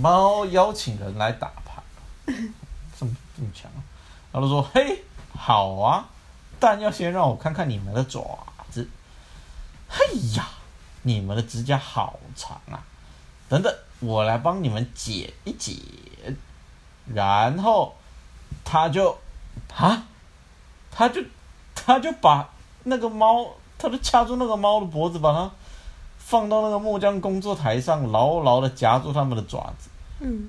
[0.00, 1.82] 猫邀请人来打牌，
[2.96, 3.70] 这么这么强。
[4.32, 5.02] 然后说：嘿，
[5.36, 6.08] 好啊，
[6.60, 8.88] 但要先让我看看你们的爪子。
[9.88, 10.04] 嘿
[10.36, 10.48] 呀，
[11.02, 12.84] 你们的指甲好长啊！
[13.48, 15.76] 等等，我来帮你们剪一剪。
[17.12, 17.96] 然后
[18.64, 19.18] 他就
[19.74, 20.04] 啊，
[20.92, 21.20] 他就。”
[21.90, 22.48] 他就把
[22.84, 25.50] 那个猫，他就掐住那个猫的脖子，把它
[26.18, 29.90] 放到那个木匠工作台上，牢牢的夹住他们的爪子。
[30.20, 30.48] 嗯。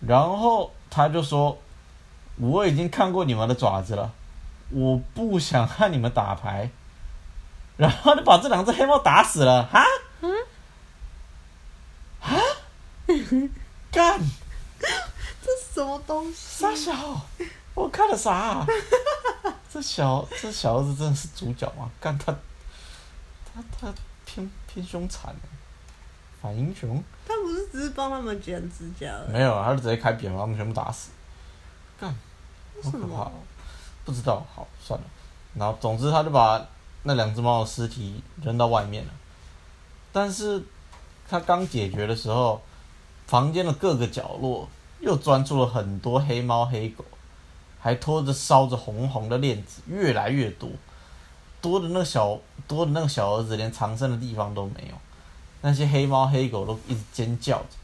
[0.00, 1.56] 然后他就说
[2.40, 4.10] ：“我已经看过你们的爪子了，
[4.70, 6.68] 我不想和你们打牌。”
[7.78, 9.64] 然后就把这两只黑猫打死了。
[9.66, 9.84] 哈？
[10.22, 10.34] 嗯。
[12.20, 12.34] 啊？
[13.92, 14.18] 干！
[14.80, 16.34] 这什么东西？
[16.64, 16.92] 傻小，
[17.74, 18.66] 我看了啥？
[19.72, 21.90] 这小这小儿子真的是主角吗？
[21.98, 22.30] 干他，
[23.54, 23.94] 他他
[24.26, 25.34] 偏偏凶残，
[26.42, 27.02] 反英雄。
[27.26, 29.10] 他不是只是帮他们剪指甲？
[29.30, 31.10] 没有，他就直接开扁，把他们全部打死。
[31.98, 32.14] 干，
[32.82, 33.30] 好可怕！
[34.04, 35.06] 不知道，好算了。
[35.54, 36.62] 然后总之他就把
[37.04, 39.12] 那两只猫的尸体扔到外面了。
[40.12, 40.62] 但是
[41.26, 42.60] 他刚解决的时候，
[43.26, 44.68] 房间的各个角落
[45.00, 47.02] 又钻出了很多黑猫黑狗。
[47.82, 50.70] 还拖着烧着红红的链子，越来越多，
[51.60, 54.94] 多的那个小多的那个小儿子连藏身的地方都没有。
[55.60, 57.76] 那些黑猫黑狗都一直尖叫着，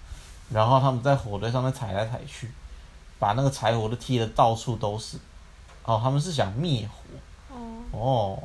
[0.50, 2.50] 然后他们在火堆上面踩来踩去，
[3.18, 5.16] 把那个柴火都踢得到处都是。
[5.84, 7.56] 哦，他们是想灭火，
[7.92, 8.38] 哦，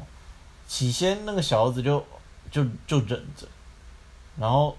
[0.67, 2.03] 起先那个小儿子就
[2.49, 3.45] 就就忍着，
[4.37, 4.75] 然后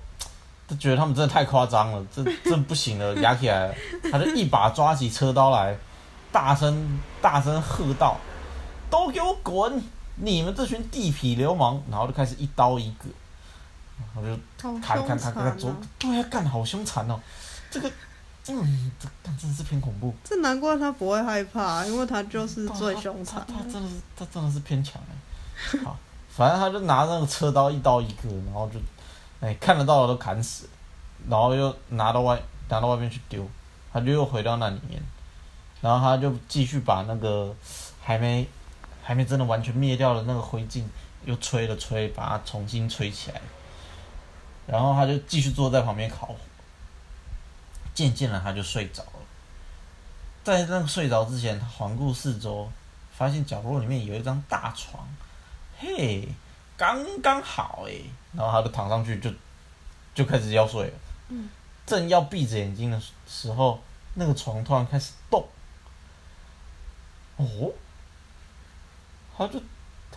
[0.67, 3.75] 他觉得他们真的太夸张了，这这不行了，压起来了，
[4.11, 5.77] 他就一把抓起车刀来，
[6.35, 8.16] 大声大声喝道
[8.90, 9.81] ：“都给我滚！
[10.16, 13.09] 你们这群地痞流氓！”然后就开始一刀一个，
[13.97, 17.20] 然后就砍砍砍砍，左对啊，干好凶残哦，
[17.70, 17.88] 这个。
[18.47, 20.14] 嗯，这但真的是偏恐怖。
[20.23, 23.42] 这难怪他不会害怕，因为他就是最凶残。
[23.47, 25.79] 他真的是，他真的是偏强哎。
[25.83, 25.97] 好，
[26.29, 28.79] 反正他就拿那个车刀一刀一个，然后就，
[29.40, 30.68] 哎，看得到的都砍死，
[31.27, 33.49] 然后又拿到外拿到外面去丢，
[33.90, 35.03] 他就又回到那里面，
[35.85, 37.55] 然后他就继续把那个
[38.03, 38.49] 还没
[39.03, 40.83] 还没真的完全灭掉的那个灰烬
[41.27, 43.38] 又吹了吹，把它重新吹起来，
[44.66, 46.37] 然后他就继续坐在旁边烤火。
[47.92, 49.20] 渐渐的，他就睡着了。
[50.42, 52.66] 在那个睡着之前，他环顾四周，
[53.12, 55.07] 发现角落里面有一张大床，
[55.79, 56.27] 嘿，
[56.79, 57.92] 刚刚好哎。
[58.33, 59.31] 然后他就躺上去，就
[60.14, 60.92] 就开始要睡了。
[61.29, 61.51] 嗯。
[61.85, 63.79] 正要闭着眼睛的时候，
[64.14, 65.47] 那个床突然开始动。
[67.37, 67.73] 哦。
[69.37, 69.59] 他就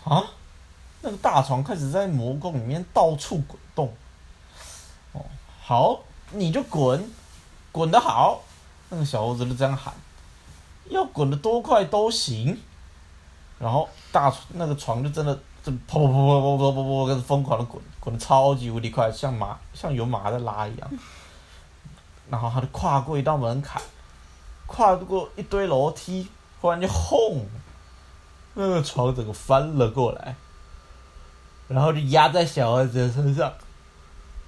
[0.03, 0.23] 啊，
[1.01, 3.91] 那个大床开始在魔宫里面到处滚动。
[5.13, 5.25] 哦，
[5.61, 5.99] 好，
[6.31, 7.11] 你就滚。
[7.69, 8.41] 滚得好，
[8.89, 9.93] 那个小猴子就这样喊，
[10.89, 12.59] 要滚得多快都行。
[13.59, 20.89] 然后大那个床就真的就砰砰砰砰砰砰砰开始疯狂的滚，滚的超级无敌快，像马像有马在拉一样。
[22.29, 23.79] 然后他就跨过一道门槛，
[24.65, 26.27] 跨过一堆楼梯，
[26.61, 27.47] 忽然就轰，
[28.53, 30.35] 那个床整个翻了过来，
[31.67, 33.53] 然后就压在小孩子的身上，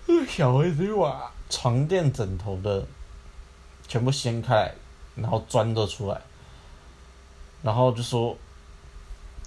[0.08, 2.86] 那个小孩子就把床垫枕头的。
[3.88, 4.72] 全部掀开，
[5.15, 6.22] 然后钻了出来，
[7.63, 8.38] 然后就说：“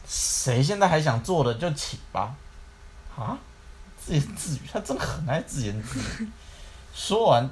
[0.05, 2.35] 谁现在还想坐的就起吧。”
[3.17, 3.39] 啊，
[3.97, 6.29] 自言自语，他真的很爱自言自语。
[6.93, 7.49] 说完，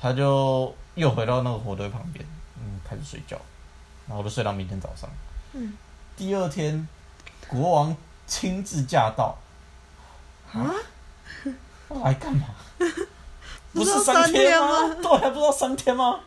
[0.00, 2.24] 他就又回到那个火堆旁边，
[2.56, 3.36] 嗯，开始睡觉，
[4.10, 5.08] 然后就睡到明天早上。
[5.52, 5.72] 嗯。
[6.16, 6.86] 第二天，
[7.48, 7.96] 国王
[8.26, 9.38] 亲自驾到。
[10.52, 10.74] 啊？
[12.04, 12.48] 来干嘛？
[13.72, 14.94] 不是三天吗？
[15.00, 16.18] 对还不知道三天吗？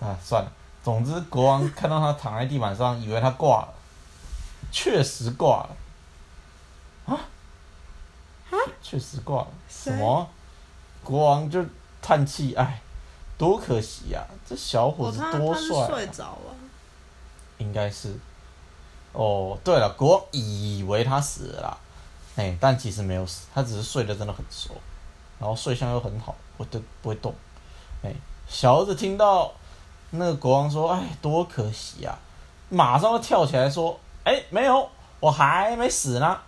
[0.00, 0.52] 啊，算了。
[0.82, 3.74] 总之，国王看到他躺在地板上，以为他挂了，
[4.70, 5.76] 确实挂了。
[7.06, 7.18] 啊？
[8.50, 8.56] 啊？
[8.80, 9.48] 确实挂了。
[9.68, 10.28] 什么？
[11.02, 11.64] 国王就
[12.00, 12.80] 叹气，哎，
[13.40, 14.22] 多可惜呀！
[14.46, 15.86] 这小伙子多帅。
[15.86, 16.54] 睡着了。
[17.56, 18.14] 应该是。
[19.14, 21.78] 哦，对了，国王以为他死了，
[22.36, 24.76] 哎，但其实没有死，他只是睡得真的很熟。
[25.38, 27.34] 然后睡相又很好，不对，不会动。
[28.02, 28.12] 哎，
[28.46, 29.50] 小儿子听到
[30.10, 32.18] 那个国王说：“哎，多可惜啊！”
[32.68, 34.86] 马上就跳起来说：“哎，没有，
[35.18, 36.38] 我还没死呢。”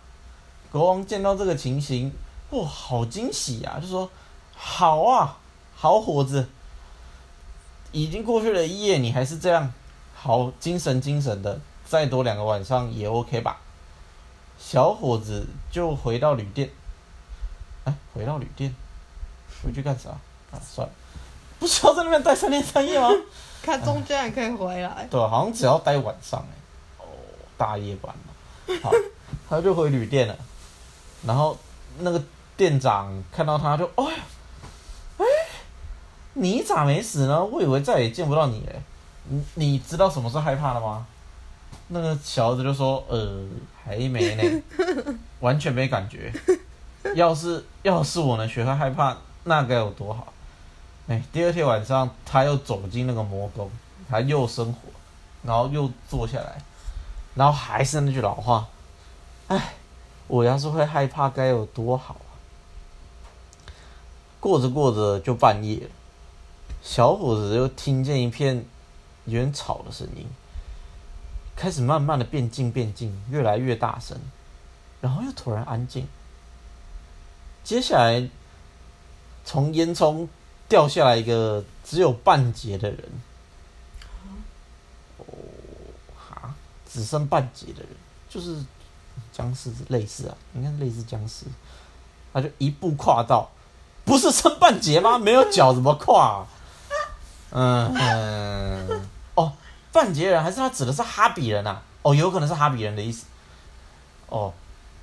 [0.71, 2.13] 国王见到这个情形，
[2.51, 3.79] 哇，好惊喜啊！
[3.81, 4.11] 就说
[4.55, 5.39] ：“好啊，
[5.75, 6.47] 好伙子，
[7.93, 9.73] 已经过去了一夜，你还是这样
[10.15, 13.61] 好精神精神的，再多两个晚上也 OK 吧？”
[14.59, 16.71] 小伙子就回到旅店。
[17.85, 18.75] 哎，回到旅店。
[19.65, 20.11] 回去干啥？
[20.51, 20.93] 啊，算了，
[21.61, 23.09] 不需要在那边待三天三夜吗？
[23.63, 25.07] 看中间也可以回来。
[25.09, 26.55] 对，好像只要待晚上哎。
[26.99, 27.07] 哦，
[27.57, 28.75] 大夜班嘛。
[28.83, 28.91] 好，
[29.49, 30.37] 他就回旅店了。
[31.25, 31.57] 然后
[32.01, 32.21] 那个
[32.57, 34.23] 店长看到他就，哎呀，哎，
[36.35, 37.45] 你咋没死呢？
[37.45, 38.83] 我以为再也见不到你嘞。
[39.29, 41.07] 你你知道什么是害怕的吗？
[41.89, 43.45] 那个小子就说，呃，
[43.85, 44.63] 还没呢，
[45.41, 46.33] 完全没感觉。
[47.15, 49.17] 要是要是我能学会害怕。
[49.45, 50.33] 那该有多好！
[51.09, 53.69] 哎，第二天晚上，他又走进那个魔宫，
[54.09, 54.79] 他又生火，
[55.43, 56.63] 然后又坐下来，
[57.35, 58.69] 然后还是那句老话：
[59.49, 59.75] 哎，
[60.29, 62.39] 我要是会害怕，该有多好啊！
[64.39, 65.91] 过着过着就半夜了，
[66.83, 68.65] 小伙子又听见一片
[69.25, 70.27] 有点吵的声音，
[71.57, 74.19] 开始慢慢的变近变近，越来越大声，
[75.01, 76.07] 然后又突然安静，
[77.65, 78.29] 接下来。
[79.45, 80.29] 从烟囱
[80.69, 83.11] 掉下来一个只有半截的人，
[85.19, 85.25] 哦，
[86.17, 86.55] 哈，
[86.89, 87.89] 只剩半截的人，
[88.29, 88.65] 就是
[89.33, 91.47] 僵尸类似啊，应该类似僵尸，
[92.33, 93.51] 他就一步跨到，
[94.05, 95.19] 不是剩半截吗？
[95.19, 96.47] 没有脚怎么跨？
[97.53, 99.53] 嗯嗯，哦，
[99.93, 101.83] 半截人还是他指的是哈比人啊？
[102.03, 103.27] 哦，有可能是哈比人的意思。
[104.29, 104.53] 哦，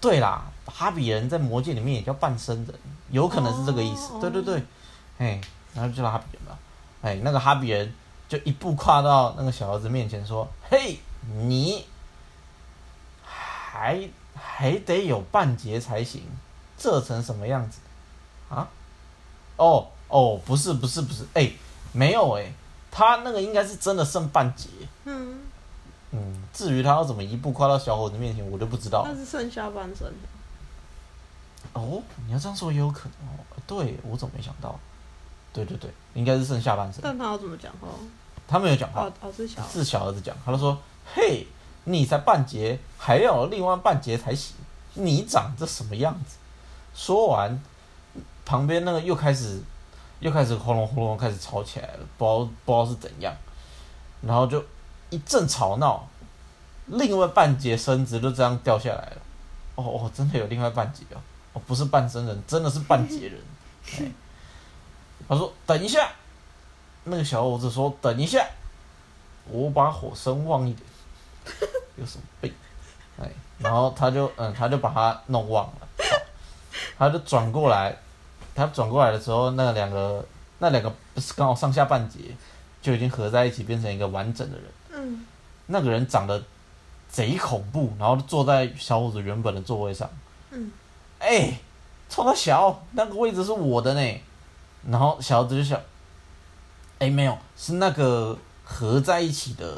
[0.01, 0.43] 对啦。
[0.65, 2.75] 哈比人在魔界里面也叫半身人，
[3.09, 4.19] 有可能是这个意思。
[4.19, 4.63] 对对对，
[5.17, 5.41] 哎，
[5.73, 6.59] 然后就叫哈比人了。
[7.01, 7.91] 哎，那个哈比人
[8.27, 10.99] 就一步跨到那个小儿子面前说：“嘿，
[11.41, 11.85] 你
[13.23, 16.21] 还还得有半截才行，
[16.77, 17.79] 这成什么样子？
[18.49, 18.67] 啊？
[19.57, 21.51] 哦哦，不是不是不是，哎，
[21.91, 22.51] 没有哎，
[22.91, 24.69] 他那个应该是真的剩半截。
[25.05, 25.39] 嗯。
[26.11, 29.05] 嗯，至于他要怎么一步跨到小伙子面前，我就不知道。
[29.07, 30.11] 那是剩下半身。
[31.73, 33.45] 哦，你要这样说也有可能哦。
[33.67, 34.79] 对，我怎么没想到？
[35.53, 37.01] 对对对，应该是剩下半身。
[37.03, 37.87] 但他要怎么讲话？
[38.47, 39.03] 他没有讲话。
[39.03, 39.67] 哦哦，是小。
[39.67, 40.75] 是小儿子讲，他就说
[41.13, 41.45] ：“嘿，
[41.83, 44.55] 你才半截，还要另外半截才行。
[44.95, 46.37] 你长这什么样子？”
[46.95, 47.61] 说完，
[48.45, 49.61] 旁边那个又开始
[50.19, 53.35] 又开始轰隆轰隆开始吵起来了，不知道不知道是怎样，
[54.21, 54.63] 然后就。
[55.11, 56.07] 一阵吵闹，
[56.85, 59.17] 另外半截身子就这样掉下来了。
[59.73, 61.17] 哦哦，真的有另外半截哦，
[61.53, 64.13] 哦，不是半身人，真的是半截人。
[65.27, 66.11] 他说：“等一下。”
[67.05, 68.47] 那个小伙子说：“等一下，
[69.47, 70.87] 我把火声旺一点。”
[71.97, 72.53] 有什么病？
[73.19, 73.27] 哎，
[73.57, 75.87] 然后他就嗯，他就把它弄旺了。
[76.99, 77.97] 他就转过来，
[78.59, 80.23] 他转过来的时候，那两个
[80.59, 82.19] 那两个不是刚好上下半截
[82.81, 84.65] 就已经合在一起，变成一个完整的人。
[84.93, 85.25] 嗯
[85.67, 86.43] 那个人长得
[87.07, 90.09] 贼恐怖，然后坐在小伙子原本的座位上。
[90.51, 90.71] 嗯，
[91.19, 91.59] 哎，
[92.09, 94.21] 冲他小，那个位置是我的呢。
[94.89, 95.79] 然后小伙子就想，
[96.97, 99.77] 哎，没有，是那个合在一起的，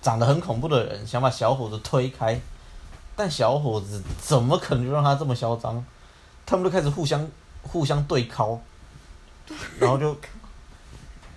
[0.00, 2.40] 长得很恐怖的人想把小伙子推开，
[3.14, 5.84] 但小伙子怎么可能就让他这么嚣张？
[6.46, 7.28] 他们就开始互相
[7.62, 8.60] 互相对敲，
[9.78, 10.16] 然后就，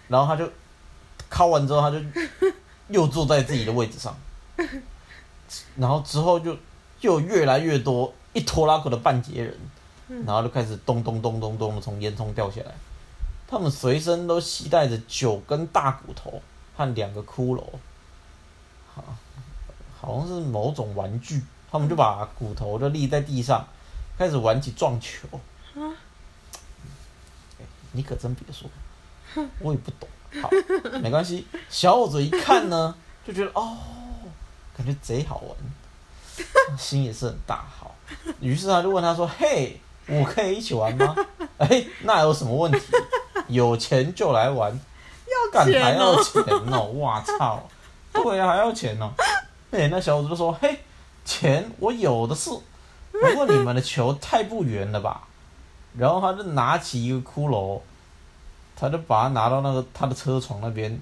[0.07, 0.51] 然后他就
[1.29, 1.99] 敲完之后他就。
[2.89, 4.13] 又坐在自己的位置上，
[5.77, 6.55] 然后之后就
[6.99, 12.75] 就越来越多一拖拉苦的半截人，然后就开始咚咚咚咚咚的从烟囱掉下来。
[13.47, 16.41] 他们随身都携带着九根大骨头
[16.75, 17.63] 和两个骷髅，
[18.93, 19.03] 好，
[19.99, 21.41] 好像是某种玩具。
[21.71, 23.65] 他们就把骨头就立在地上，
[24.17, 25.25] 开始玩起撞球。
[27.93, 28.69] 你可真别说，
[29.59, 30.09] 我也不懂。
[30.41, 30.49] 好，
[30.99, 31.47] 没关系。
[31.69, 33.77] 小伙子一看呢，就觉得哦，
[34.75, 37.63] 感觉贼好玩，心也是很大。
[37.79, 37.95] 好，
[38.39, 41.15] 于是他就问他说：“嘿，我可以一起玩吗？”
[41.59, 42.79] 哎，那有什么问题？
[43.47, 44.71] 有钱就来玩，
[45.53, 46.85] 要钱还要钱哦！
[46.91, 47.69] 我操，
[48.11, 49.11] 对啊，还要钱哦。
[49.69, 50.79] 哎，那小伙子就说：“嘿，
[51.23, 52.49] 钱我有的是，
[53.11, 55.27] 不过你们的球太不圆了吧？”
[55.97, 57.79] 然后他就拿起一个骷髅。
[58.75, 60.99] 他就把它拿到那个他的车床那边，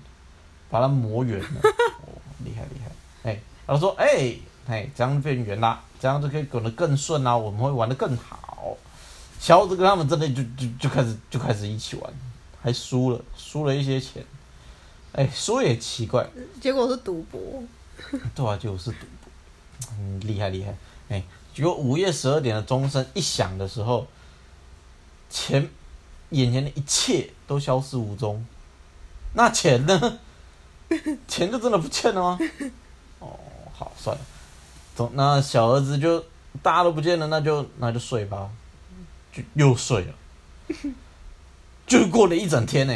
[0.69, 1.47] 把它磨圆了。
[1.63, 2.11] 哦，
[2.43, 3.31] 厉害厉害！
[3.31, 4.35] 哎，他说：“哎，
[4.67, 8.77] 哎，这样变圆啦，这样就可以滚得更顺啊，我们会玩得更好。”
[9.39, 12.13] 小子跟他们真的就就就开始就开始一起玩，
[12.61, 14.23] 还输了，输了一些钱。
[15.13, 16.27] 哎，输也奇怪，
[16.59, 17.41] 结果是赌博。
[18.35, 19.89] 对啊，结果是赌博。
[19.97, 20.75] 嗯，厉害厉害！
[21.07, 21.23] 哎，
[21.55, 24.05] 结果午夜十二点的钟声一响的时候，
[25.31, 25.69] 前。
[26.31, 28.45] 眼前的一切都消失无踪，
[29.33, 30.19] 那钱呢？
[31.27, 32.39] 钱就真的不见了吗？
[33.19, 33.37] 哦，
[33.73, 34.21] 好，算了，
[34.95, 36.23] 总那小儿子就
[36.63, 38.49] 大家都不见了，那就那就睡吧，
[39.33, 40.13] 就又睡了，
[41.85, 42.95] 就过了一整天呢，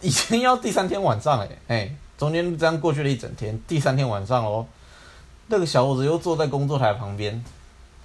[0.00, 4.64] 已经要第三天晚上了，哎，中间这样过去了一整天，第三天晚上哦，
[5.48, 7.44] 那个小伙子又坐在工作台旁边，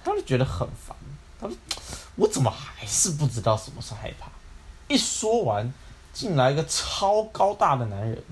[0.02, 0.96] 他就觉得很烦，
[1.40, 1.56] 他说。
[2.16, 4.30] 我怎么还是不知道什么是害怕？
[4.86, 5.72] 一说完，
[6.12, 8.22] 进来一个超高大的男人，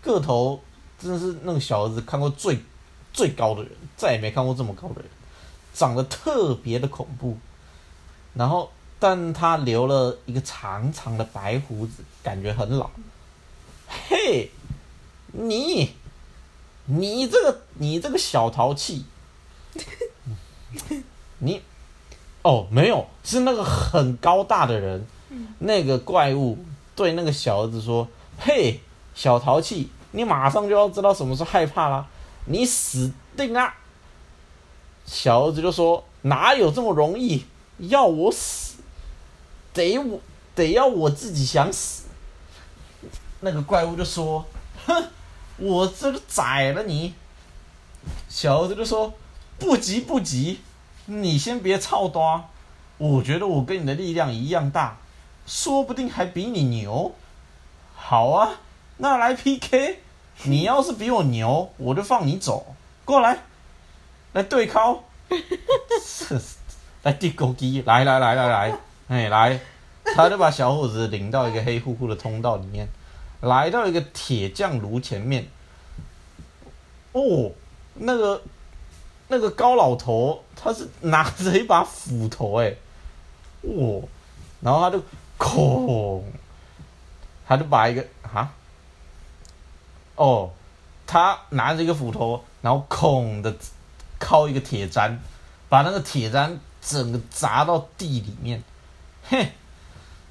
[0.00, 0.62] 个头
[0.98, 2.58] 真的是那个小儿子看过最
[3.12, 5.10] 最高的人，再也没看过这么高的人，
[5.74, 7.36] 长得特别的恐怖。
[8.32, 12.88] 然后，但他留了一个长长的白胡子，感觉很老。
[13.88, 14.50] 嘿，
[15.32, 15.96] 你，
[16.86, 19.04] 你这个你这个小淘气，
[21.40, 21.62] 你。
[22.42, 25.06] 哦，没有，是那个很高大的人，
[25.58, 26.56] 那个怪物
[26.96, 28.08] 对那个小儿子说
[28.40, 28.80] ：“嘿，
[29.14, 32.06] 小淘气，你马上就要知道什么是害怕啦，
[32.46, 33.74] 你死定了！”
[35.04, 37.44] 小儿子就说：“哪有这么容易？
[37.78, 38.78] 要我死，
[39.74, 40.18] 得我
[40.54, 42.04] 得要我自己想死。”
[43.40, 44.46] 那个怪物就说
[44.86, 45.04] ：“哼，
[45.58, 47.12] 我这就宰了你。”
[48.30, 49.12] 小儿子就说
[49.58, 50.60] ：“不急不急。”
[51.12, 52.44] 你先别操多，
[52.96, 54.96] 我觉得我跟你的力量一样大，
[55.44, 57.12] 说不定还比你牛。
[57.96, 58.60] 好啊，
[58.98, 59.98] 那来 PK。
[60.44, 62.76] 你要是比我牛，我就放你走。
[63.04, 63.38] 过来，
[64.34, 65.02] 来对敲。
[67.02, 69.60] 来地狗机，来来来来来，哎来，
[70.14, 72.86] 他就把小伙子领到一个黑乎乎的通道里面，
[73.40, 75.48] 来到一个铁匠炉前面。
[77.10, 77.50] 哦，
[77.94, 78.40] 那个。
[79.32, 82.74] 那个高老头他是拿着一把斧头哎，
[83.62, 84.02] 哇，
[84.60, 85.00] 然后他就
[85.38, 86.24] 空，
[87.46, 88.52] 他就把一个啊，
[90.16, 90.50] 哦，
[91.06, 93.54] 他拿着一个斧头，然后空的
[94.18, 95.16] 靠一个铁砧，
[95.68, 98.60] 把那个铁砧整个砸到地里面，
[99.22, 99.52] 嘿，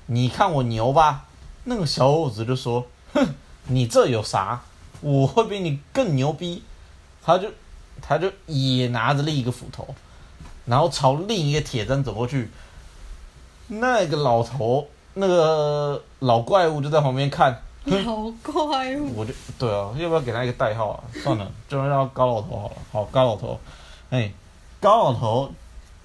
[0.08, 1.26] 你看我牛吧？
[1.64, 3.36] 那个小伙子就说：“哼，
[3.68, 4.62] 你这有啥？
[5.00, 6.64] 我会比你更牛逼。”
[7.24, 7.52] 他就
[8.02, 9.95] 他就也拿着另一个斧头，
[10.66, 12.50] 然后朝另一个铁砧走过去。
[13.68, 17.62] 那个老头，那个老怪物就在旁边看。
[17.86, 19.16] 老怪物。
[19.16, 21.04] 我就对啊，要不要给他一个代号啊？
[21.24, 22.76] 算了， 就让他高老头好了。
[22.91, 23.60] 好，高老头，
[24.10, 24.32] 哎，
[24.80, 25.52] 高老头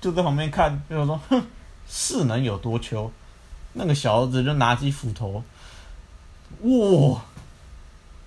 [0.00, 1.42] 就在旁边看，就说：“哼，
[1.88, 3.10] 势能有多求？”
[3.76, 5.42] 那个小儿子就拿起斧头，
[6.62, 7.20] 哇，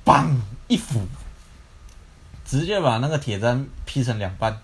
[0.04, 1.00] 棒一斧，
[2.48, 4.58] 直接把那个铁砧劈成两半，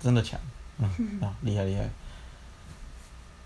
[0.00, 0.40] 真的强，
[0.78, 0.88] 嗯
[1.22, 1.88] 啊，厉害厉害，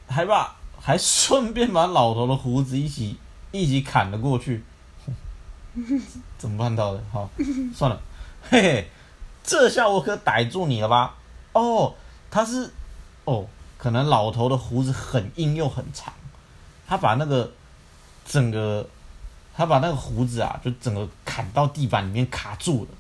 [0.09, 3.19] 还把还顺便把老头的胡子一起
[3.51, 4.63] 一起砍了过去，
[6.39, 7.03] 怎么办到的？
[7.13, 7.29] 好，
[7.75, 8.01] 算了，
[8.49, 8.89] 嘿嘿，
[9.43, 11.17] 这下我可逮住你了吧？
[11.53, 11.95] 哦，
[12.31, 12.73] 他是，
[13.25, 13.47] 哦。
[13.79, 16.13] 可能老头的胡子很硬又很长，
[16.89, 17.53] 他把那个
[18.27, 18.85] 整个，
[19.57, 22.91] 他把那个胡子啊，就整个砍到地板里面卡住了。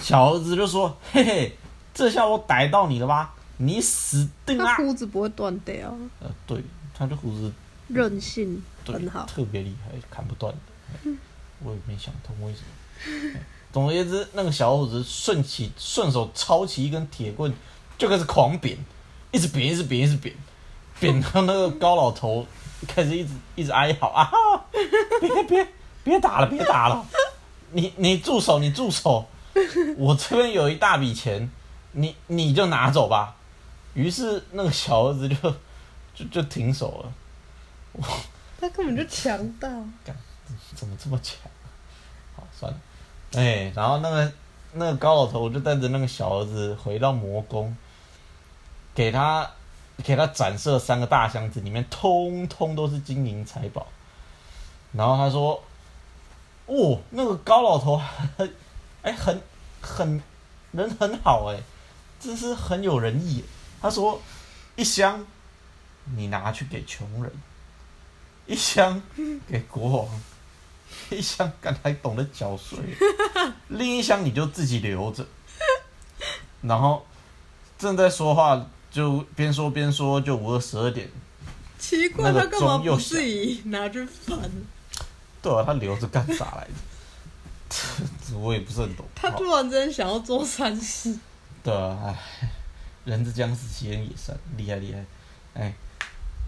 [0.00, 1.56] 小儿子就说：“嘿嘿，
[1.94, 3.34] 这下我逮到你了吧？
[3.58, 5.96] 你死定了！”胡子不会断掉。
[6.20, 6.62] 呃，对，
[6.94, 7.52] 他的胡子
[7.88, 11.10] 韧性很好，特别厉害，砍不断的。
[11.62, 13.40] 我也没想通为什么。
[13.72, 17.52] 总而言之，那个小伙子顺起顺手抄起一根铁棍，
[17.96, 18.76] 就开始狂扁。
[19.30, 20.34] 一直扁，一直扁，一直扁，
[20.98, 22.44] 扁到那个高老头
[22.88, 24.28] 开始一直一直哀嚎啊！
[25.20, 25.68] 别别
[26.02, 27.06] 别打了，别打了！
[27.70, 29.24] 你你住手，你住手！
[29.96, 31.50] 我这边有一大笔钱，
[31.92, 33.36] 你你就拿走吧。
[33.94, 35.36] 于是那个小儿子就
[36.14, 38.02] 就就停手了。
[38.60, 39.68] 他根本就强大。
[40.74, 41.36] 怎么这么强？
[42.36, 42.78] 好，算了。
[43.32, 44.32] 哎，然后那个
[44.72, 47.76] 那个高老头就带着那个小儿子回到魔宫。
[48.92, 49.48] 给他，
[50.02, 53.86] 给他展示了三个大箱子，里面通通都是金银财宝。
[54.92, 55.62] 然后他说
[56.66, 58.00] ：“哦，那个高老头，
[59.02, 59.40] 哎，很
[59.80, 60.22] 很
[60.72, 61.60] 人很好哎，
[62.18, 63.44] 真是很有仁义。”
[63.80, 64.20] 他说
[64.76, 65.26] ：“一箱
[66.16, 67.32] 你拿去给穷人，
[68.46, 69.00] 一箱
[69.48, 70.20] 给国王，
[71.10, 72.78] 一箱刚才懂得缴税，
[73.68, 75.26] 另一箱你就自己留着。”
[76.62, 77.06] 然后
[77.78, 78.66] 正在说话。
[78.92, 81.08] 就边说边说，就五二十二点。
[81.78, 84.36] 奇怪，他干嘛不自己拿去翻？
[85.40, 86.66] 对啊，他留着干啥来
[87.68, 87.76] 着？
[88.34, 89.04] 我也不是很懂。
[89.14, 91.16] 他突然之间想要做善事。
[91.62, 92.50] 对啊，唉，
[93.04, 95.04] 人之将死，其言也善，厉害厉害。
[95.54, 95.74] 哎，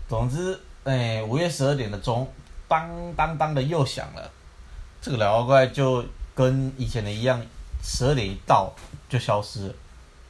[0.08, 2.26] 总之，哎，五月十二点的钟，
[2.66, 4.30] 当当当的又响了。
[5.00, 6.04] 这个老妖怪就
[6.34, 7.44] 跟以前的一样，
[7.82, 8.72] 十二点一到
[9.08, 9.74] 就消失了，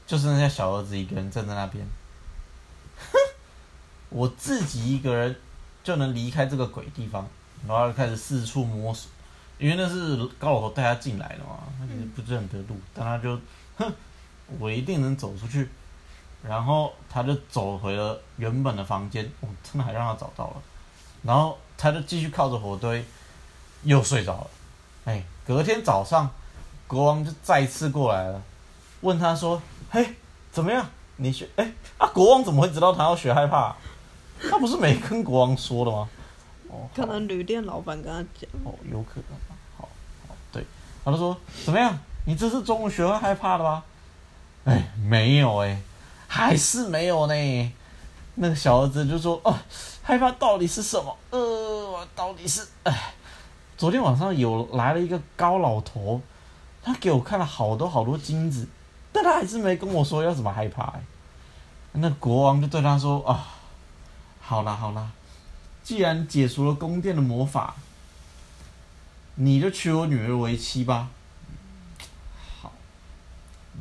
[0.07, 1.85] 就剩下小儿子一个人站在那边。
[2.97, 3.19] 哼，
[4.11, 5.37] 我自己一个人
[5.85, 7.29] 就能离开这个鬼地方，
[7.69, 9.11] 然后开始四处摸索，
[9.59, 13.39] 因为那是高老头带他进来的嘛，他其实不认得路，但他就，
[13.77, 13.93] 哼，
[14.59, 15.69] 我一定能走出去，
[16.43, 20.63] 然后他就走回了原本的房间，哦，真的还让他找到了，
[21.23, 23.05] 然后他就继续靠着火堆，
[23.85, 24.51] 又睡着了，
[25.05, 26.31] 哎，隔天早上，
[26.87, 28.43] 国王就再次过来了，
[29.03, 30.15] 问他说，嘿，
[30.51, 30.85] 怎么样？
[31.17, 32.09] 你学哎啊！
[32.09, 33.77] 国王怎么会知道他要学害怕？
[34.51, 36.09] 他不是没跟国王说的吗？
[36.73, 38.51] 哦，可能旅店老板跟他讲。
[38.65, 39.39] 哦，有可能。
[39.77, 39.89] 好，
[40.27, 40.65] 好，对。
[41.05, 41.97] 他就说：“怎么样？
[42.27, 43.85] 你这次终于学会害怕了吧？”
[44.65, 45.81] 哎，没有哎，
[46.27, 47.73] 还是没有呢。
[48.37, 49.55] 那个小儿子就说：“哦，
[50.03, 51.15] 害怕到底是什么？
[51.31, 52.67] 呃，到底是……
[52.85, 53.13] 哎，
[53.77, 56.21] 昨天晚上有来了一个高老头，
[56.83, 58.67] 他给我看了好多好多金子，
[59.13, 60.95] 但他还是没跟我说要怎么害怕。”
[61.95, 63.49] 那国王就对他说：“啊，
[64.41, 65.11] 好啦好了，
[65.83, 67.75] 既然解除了宫殿的魔法，
[69.35, 71.09] 你就娶我女儿为妻吧。”
[72.61, 72.73] 好，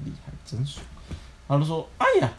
[0.04, 0.86] 厉害，真爽。
[1.48, 2.30] 他就说：“哎呀，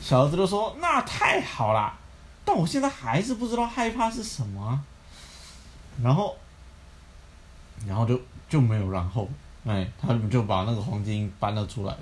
[0.00, 1.98] 小儿子就说那太好了，
[2.44, 4.84] 但我现在还是不知道害怕是什么。”
[6.02, 6.36] 然后，
[7.86, 9.28] 然后就就没有然后，
[9.64, 11.96] 哎，他们就把那个黄金搬了出来，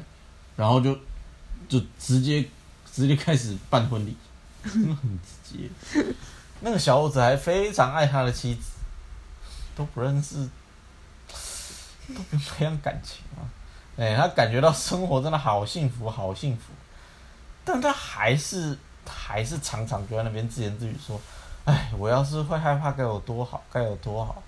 [0.57, 0.99] 然后就
[1.69, 2.49] 就直接。
[2.95, 4.17] 直接开始办婚礼，
[4.63, 5.69] 真的很直接。
[6.67, 8.71] 那个小伙子还非常爱他的妻子，
[9.77, 10.49] 都不认识，
[12.09, 13.45] 都不培养感情啊。
[13.99, 16.73] 哎，他感觉到生活真的好幸福，好幸福，
[17.67, 21.21] 但他还是还是常常就在那边自言自语说
[21.67, 24.43] ：“哎，我要是会害怕该有多好，该有多好。”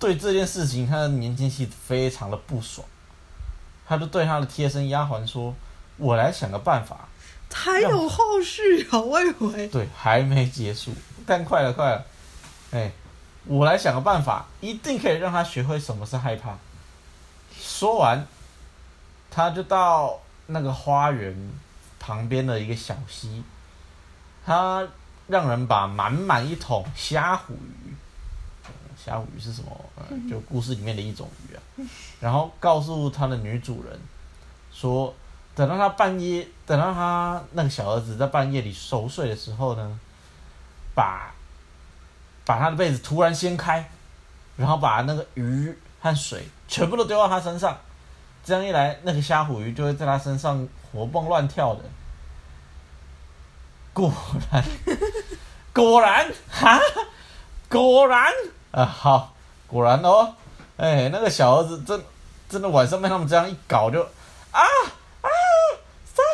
[0.00, 2.84] 对这件事情，他的年轻妻子非常的不爽，
[3.86, 5.54] 他就对他的贴身丫鬟说
[5.96, 7.06] ：“我来想个办法。”
[7.52, 10.92] 还有后续啊，我以为对，还没结束，
[11.24, 12.04] 但快了，快了，
[12.72, 12.92] 哎，
[13.46, 16.58] 我来想个办法，一定可以让他学会什么是害怕。
[17.58, 18.26] 说完，
[19.30, 21.34] 他就到那个花园
[21.98, 23.42] 旁边的一个小溪，
[24.44, 24.86] 他
[25.26, 27.94] 让人把满满一桶虾虎鱼，
[29.02, 29.70] 虾虎鱼是什么？
[30.28, 31.62] 就故事里面的一种鱼啊，
[32.20, 33.98] 然后告诉他的女主人
[34.70, 35.14] 说。
[35.54, 40.00] 等到他半夜，等到他那个小儿子在半夜里熟睡的时候呢，
[40.94, 41.32] 把
[42.44, 43.88] 把他的被子突然掀开，
[44.56, 47.78] 然后把那个鱼和水全部都丢到他身上，
[48.44, 51.82] 这样一来，那个虾虎鱼就会在他身上活蹦乱跳的。
[53.92, 54.12] 果
[54.50, 54.64] 然，
[55.72, 56.80] 果然，哈，
[57.68, 58.32] 果然
[58.72, 59.32] 啊，好，
[59.68, 60.34] 果然哦，
[60.76, 62.02] 哎，那个小儿子真
[62.48, 64.02] 真的晚上被他们这样一搞就
[64.50, 64.60] 啊。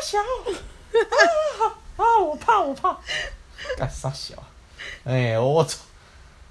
[0.02, 2.18] 小，啊啊！
[2.20, 2.98] 我怕，我怕，
[3.76, 4.34] 干啥小？
[5.04, 5.78] 哎，我操！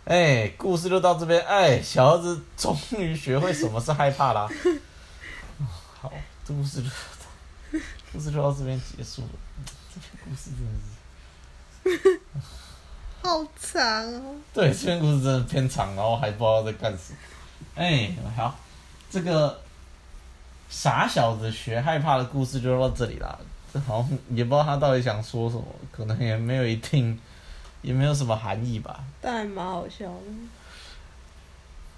[0.06, 1.41] 哎，故事就到这边。
[1.45, 4.47] 哎，小儿子终于学会什么是害怕啦。
[6.02, 6.12] 好，
[6.45, 6.89] 这故事就，
[8.12, 9.30] 故事就到这边结束了。
[9.93, 12.22] 这篇故事真的是，
[13.22, 14.36] 好长哦。
[14.54, 17.18] 对，这篇故事真的偏长，然后还不知道在干什么。
[17.76, 18.56] 哎，好，
[19.10, 19.62] 这个。
[20.70, 23.38] 傻小子学害怕的故事就到这里啦，
[23.74, 27.20] 这好像也不知道他到底想说什么，可能也没有一定，
[27.82, 29.03] 也没有什么含义吧。
[29.20, 30.22] 但还蛮好笑的。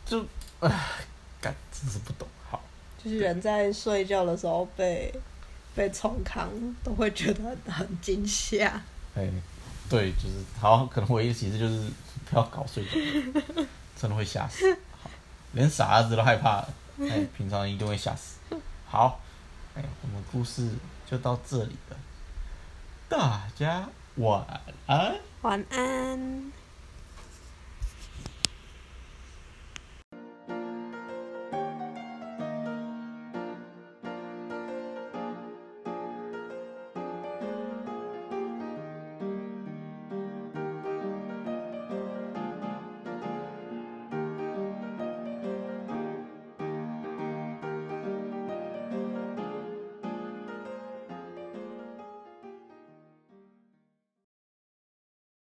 [0.05, 0.25] 就，
[0.61, 0.69] 唉，
[1.41, 2.27] 干，真是不懂。
[2.49, 2.61] 好。
[3.03, 5.13] 就是人在睡觉的时候被
[5.75, 6.49] 被冲康，
[6.83, 8.81] 都会觉得很惊吓。
[9.15, 9.29] 哎，
[9.89, 11.89] 对，就是好，可能唯一其实就是
[12.29, 12.91] 不要搞睡觉，
[13.99, 14.77] 真的会吓死。
[15.53, 16.65] 连傻子都害怕，
[16.99, 18.37] 哎，平常一定会吓死。
[18.91, 19.21] 好，
[19.73, 20.69] 哎，我们故事
[21.09, 21.97] 就到这里了，
[23.07, 24.45] 大家晚
[24.85, 25.15] 安。
[25.43, 26.51] 晚安。